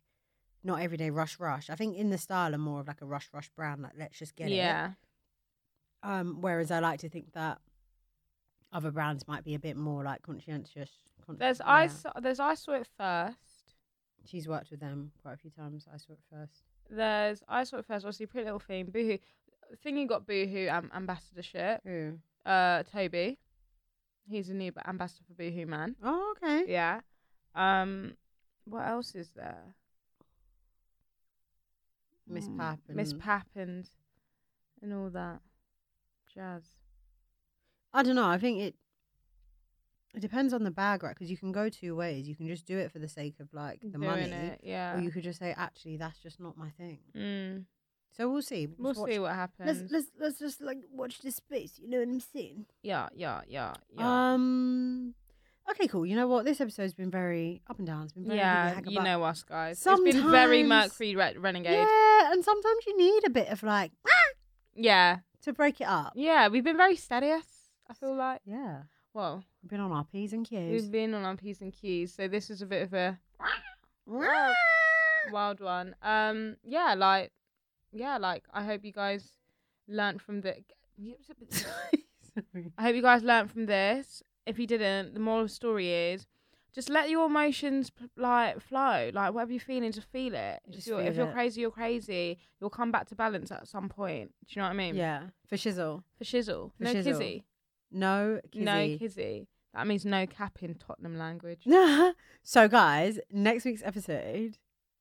[0.65, 1.69] not everyday rush rush.
[1.71, 4.19] I think in the style are more of like a rush rush brand, like let's
[4.19, 4.55] just get it.
[4.55, 4.93] yeah
[6.03, 7.59] Um, whereas I like to think that
[8.73, 10.91] other brands might be a bit more like conscientious.
[11.25, 11.71] Con- There's yeah.
[11.71, 13.75] I saw, there's I saw it first.
[14.27, 15.87] She's worked with them quite a few times.
[15.93, 16.65] I saw it first.
[16.91, 18.05] There's I saw it first.
[18.05, 19.19] Obviously, Pretty Little Thing, Boohoo.
[19.85, 21.81] Thingy got Boohoo um, ambassadorship.
[21.85, 22.19] Who?
[22.45, 23.39] Uh, Toby,
[24.29, 25.97] he's a new ambassador for Boohoo Man.
[26.03, 26.65] Oh, okay.
[26.71, 27.01] Yeah.
[27.55, 28.15] Um,
[28.67, 29.75] what else is there?
[32.27, 33.89] Miss Mm, Pap Miss and- Pap and
[34.83, 35.41] and all that
[36.35, 36.63] jazz.
[37.93, 38.27] I don't know.
[38.27, 38.75] I think it
[40.15, 41.15] it depends on the bag, right?
[41.15, 42.29] Because you can go two ways.
[42.29, 44.97] You can just do it for the sake of like the Doing money, it, yeah.
[44.97, 46.99] or you could just say, actually, that's just not my thing.
[47.17, 47.65] mm,
[48.17, 48.69] So we'll see.
[48.79, 49.67] we'll watch- see what happens.
[49.81, 51.79] Let's let's let's just like watch this space.
[51.83, 52.67] You know what I'm saying?
[52.83, 54.33] yeah, yeah, yeah, yeah.
[54.35, 55.15] Um.
[55.71, 56.05] Okay, cool.
[56.05, 56.45] You know what?
[56.45, 58.03] This episode's been very up and down.
[58.05, 59.85] It's been very yeah, you know us guys.
[59.85, 61.65] It's been very sometimes- Mercury re- retrograde.
[61.89, 63.93] Yeah, and sometimes you need a bit of like
[64.75, 66.13] Yeah, to break it up.
[66.17, 66.49] yeah.
[66.49, 67.31] We've been very steady.
[67.33, 68.41] I feel like.
[68.45, 68.83] Yeah,
[69.15, 70.71] Well, we've been on our p's and q's.
[70.83, 73.19] we've been on our p's and q's, so this is a bit of a
[75.33, 75.95] wild one.
[76.03, 77.33] Um, yeah, like,
[77.93, 79.31] yeah, like I hope you guys
[79.89, 80.57] learned from the.
[82.79, 84.23] I hope you guys learned from this.
[84.47, 86.27] If you didn't, the moral of the story is
[86.75, 89.11] just let your emotions like flow.
[89.13, 90.61] Like whatever you're feeling, just feel it.
[90.67, 92.39] If Just you're, feel if you're crazy, you're crazy.
[92.61, 94.33] You'll come back to balance at some point.
[94.49, 94.97] Do you know what I mean?
[94.97, 96.03] Yeah, for shizzle.
[96.19, 96.73] For shizzle.
[96.77, 97.05] For no shizzle.
[97.05, 97.45] kizzy.
[97.93, 98.99] No, No kizzy.
[98.99, 99.49] kizzy.
[99.73, 101.63] That means no cap in Tottenham language.
[102.43, 104.59] so, guys, next week's episode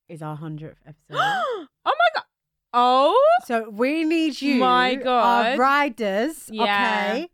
[0.09, 1.17] is our hundredth episode.
[1.19, 2.23] oh my god.
[2.75, 3.19] Oh.
[3.45, 5.59] so we need you, My our God.
[5.59, 6.49] riders.
[6.51, 6.63] Yeah.
[7.13, 7.29] Okay,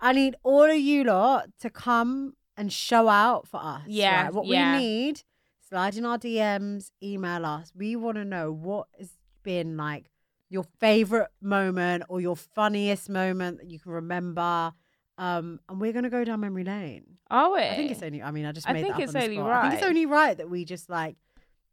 [0.00, 3.80] I need all of you lot to come and show out for us.
[3.86, 4.34] Yeah, right?
[4.34, 4.76] What yeah.
[4.76, 5.22] we need,
[5.66, 7.72] slide in our DMs, email us.
[7.74, 9.10] We want to know what has
[9.42, 10.10] been like
[10.50, 14.74] your favorite moment or your funniest moment that you can remember.
[15.16, 17.16] Um, and we're gonna go down memory lane.
[17.30, 18.22] Oh, wait I think it's only.
[18.22, 19.50] I mean, I just I made think that up it's on the only spot.
[19.50, 19.88] I think it's right.
[19.88, 21.16] only right that we just like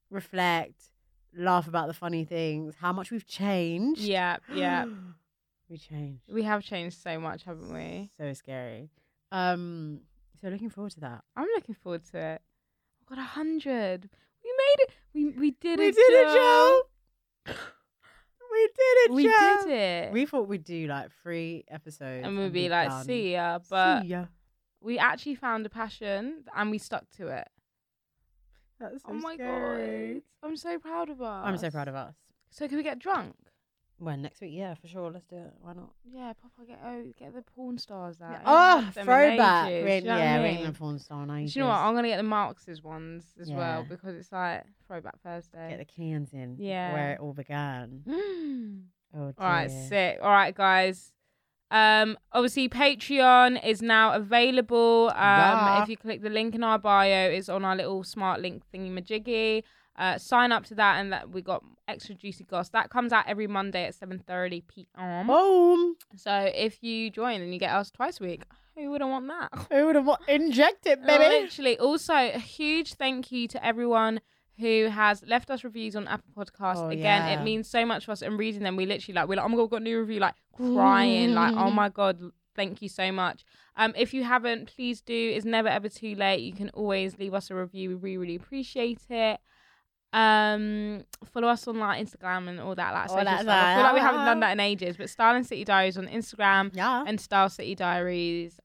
[0.09, 0.83] reflect,
[1.35, 4.01] laugh about the funny things, how much we've changed.
[4.01, 4.85] Yeah, yeah.
[5.69, 6.31] we changed.
[6.31, 8.09] we have changed so much, haven't we?
[8.17, 8.89] So scary.
[9.33, 10.01] Um,
[10.41, 11.23] so looking forward to that.
[11.35, 12.41] I'm looking forward to it.
[13.01, 14.09] I've got a hundred.
[14.43, 14.89] We made it.
[15.13, 15.95] We we did We it.
[15.95, 16.81] did it, Joe.
[18.49, 19.57] We did it, We Joe.
[19.65, 20.13] did it.
[20.13, 23.05] We thought we'd do like three episodes, and we'd be be like, done.
[23.05, 23.59] see ya.
[23.69, 24.25] But See ya.
[24.81, 27.47] we actually found a passion and we stuck to it.
[28.79, 30.13] That's so oh my scary.
[30.41, 30.49] god.
[30.49, 31.43] I'm so proud of us.
[31.45, 32.15] I'm so proud of us.
[32.49, 33.35] So can we get drunk?
[33.99, 35.09] Well, next week, yeah, for sure.
[35.09, 35.53] Let's do it.
[35.59, 35.89] Why not?
[36.05, 38.41] Yeah, Papa, get oh, get the porn stars out.
[38.45, 39.69] Oh, throwback.
[39.69, 40.69] We ain't- yeah, we ain't mean?
[40.69, 41.53] a porn star on ages.
[41.53, 41.77] Do you know what?
[41.79, 45.69] I'm gonna get the Marx's ones as well because it's like Throwback Thursday.
[45.69, 46.57] Get the cans in.
[46.59, 46.93] Yeah.
[46.93, 48.03] Where it all began.
[49.15, 50.19] Oh, All right, sick.
[50.21, 51.13] All right, guys.
[51.71, 55.07] Um, obviously Patreon is now available.
[55.15, 55.81] Um, Yeah.
[55.83, 58.91] if you click the link in our bio, it's on our little smart link thingy
[58.91, 59.63] majiggy.
[59.95, 63.25] Uh, sign up to that, and that we got extra juicy goss that comes out
[63.27, 65.27] every Monday at seven thirty p.m.
[65.27, 65.95] Boom.
[66.15, 68.43] So if you join, then you get us twice a week.
[68.75, 69.67] Who wouldn't want that?
[69.71, 71.23] Who would have inject it, baby?
[71.23, 71.79] Literally.
[71.79, 74.21] Also, a huge thank you to everyone
[74.59, 76.77] who has left us reviews on Apple Podcasts.
[76.77, 77.39] Oh, Again, yeah.
[77.39, 78.21] it means so much for us.
[78.21, 79.99] And reading them, we literally like we're like, oh my god, we've got a new
[79.99, 82.19] review, like crying, like oh my god,
[82.55, 83.45] thank you so much.
[83.75, 85.13] Um, if you haven't, please do.
[85.35, 86.41] It's never ever too late.
[86.41, 87.89] You can always leave us a review.
[87.89, 89.39] We really, really appreciate it.
[90.13, 91.03] Um,
[91.33, 93.47] follow us on like Instagram and all that like All that stuff.
[93.53, 94.97] I feel like we haven't done that in ages.
[94.97, 97.03] But Style and City Diaries on Instagram Yeah.
[97.05, 98.59] and Style City Diaries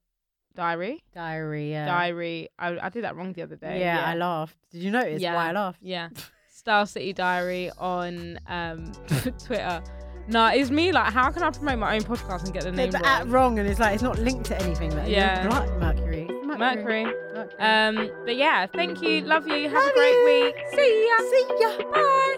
[0.55, 1.85] diary Diarrhea.
[1.85, 2.49] diary.
[2.59, 3.79] I, I did that wrong the other day.
[3.79, 4.55] Yeah, I laughed.
[4.71, 5.35] Did you notice Yeah.
[5.35, 5.79] why I laughed?
[5.81, 6.09] Yeah,
[6.47, 8.91] Star City Diary on um
[9.45, 9.81] Twitter.
[10.29, 10.91] No, it's me.
[10.93, 13.03] Like, how can I promote my own podcast and get the name wrong?
[13.03, 14.95] at wrong, and it's like it's not linked to anything.
[14.95, 15.43] Like, Yeah.
[15.43, 16.29] yeah, blood, Mercury.
[16.59, 17.05] Mercury.
[17.05, 17.59] Mercury.
[17.59, 19.21] Um, but yeah, thank you.
[19.21, 19.69] Love you.
[19.69, 20.25] Have Love a great you.
[20.25, 20.55] week.
[20.75, 21.17] See ya.
[21.29, 21.91] See ya.
[21.91, 22.37] Bye.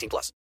[0.00, 0.32] 18 plus.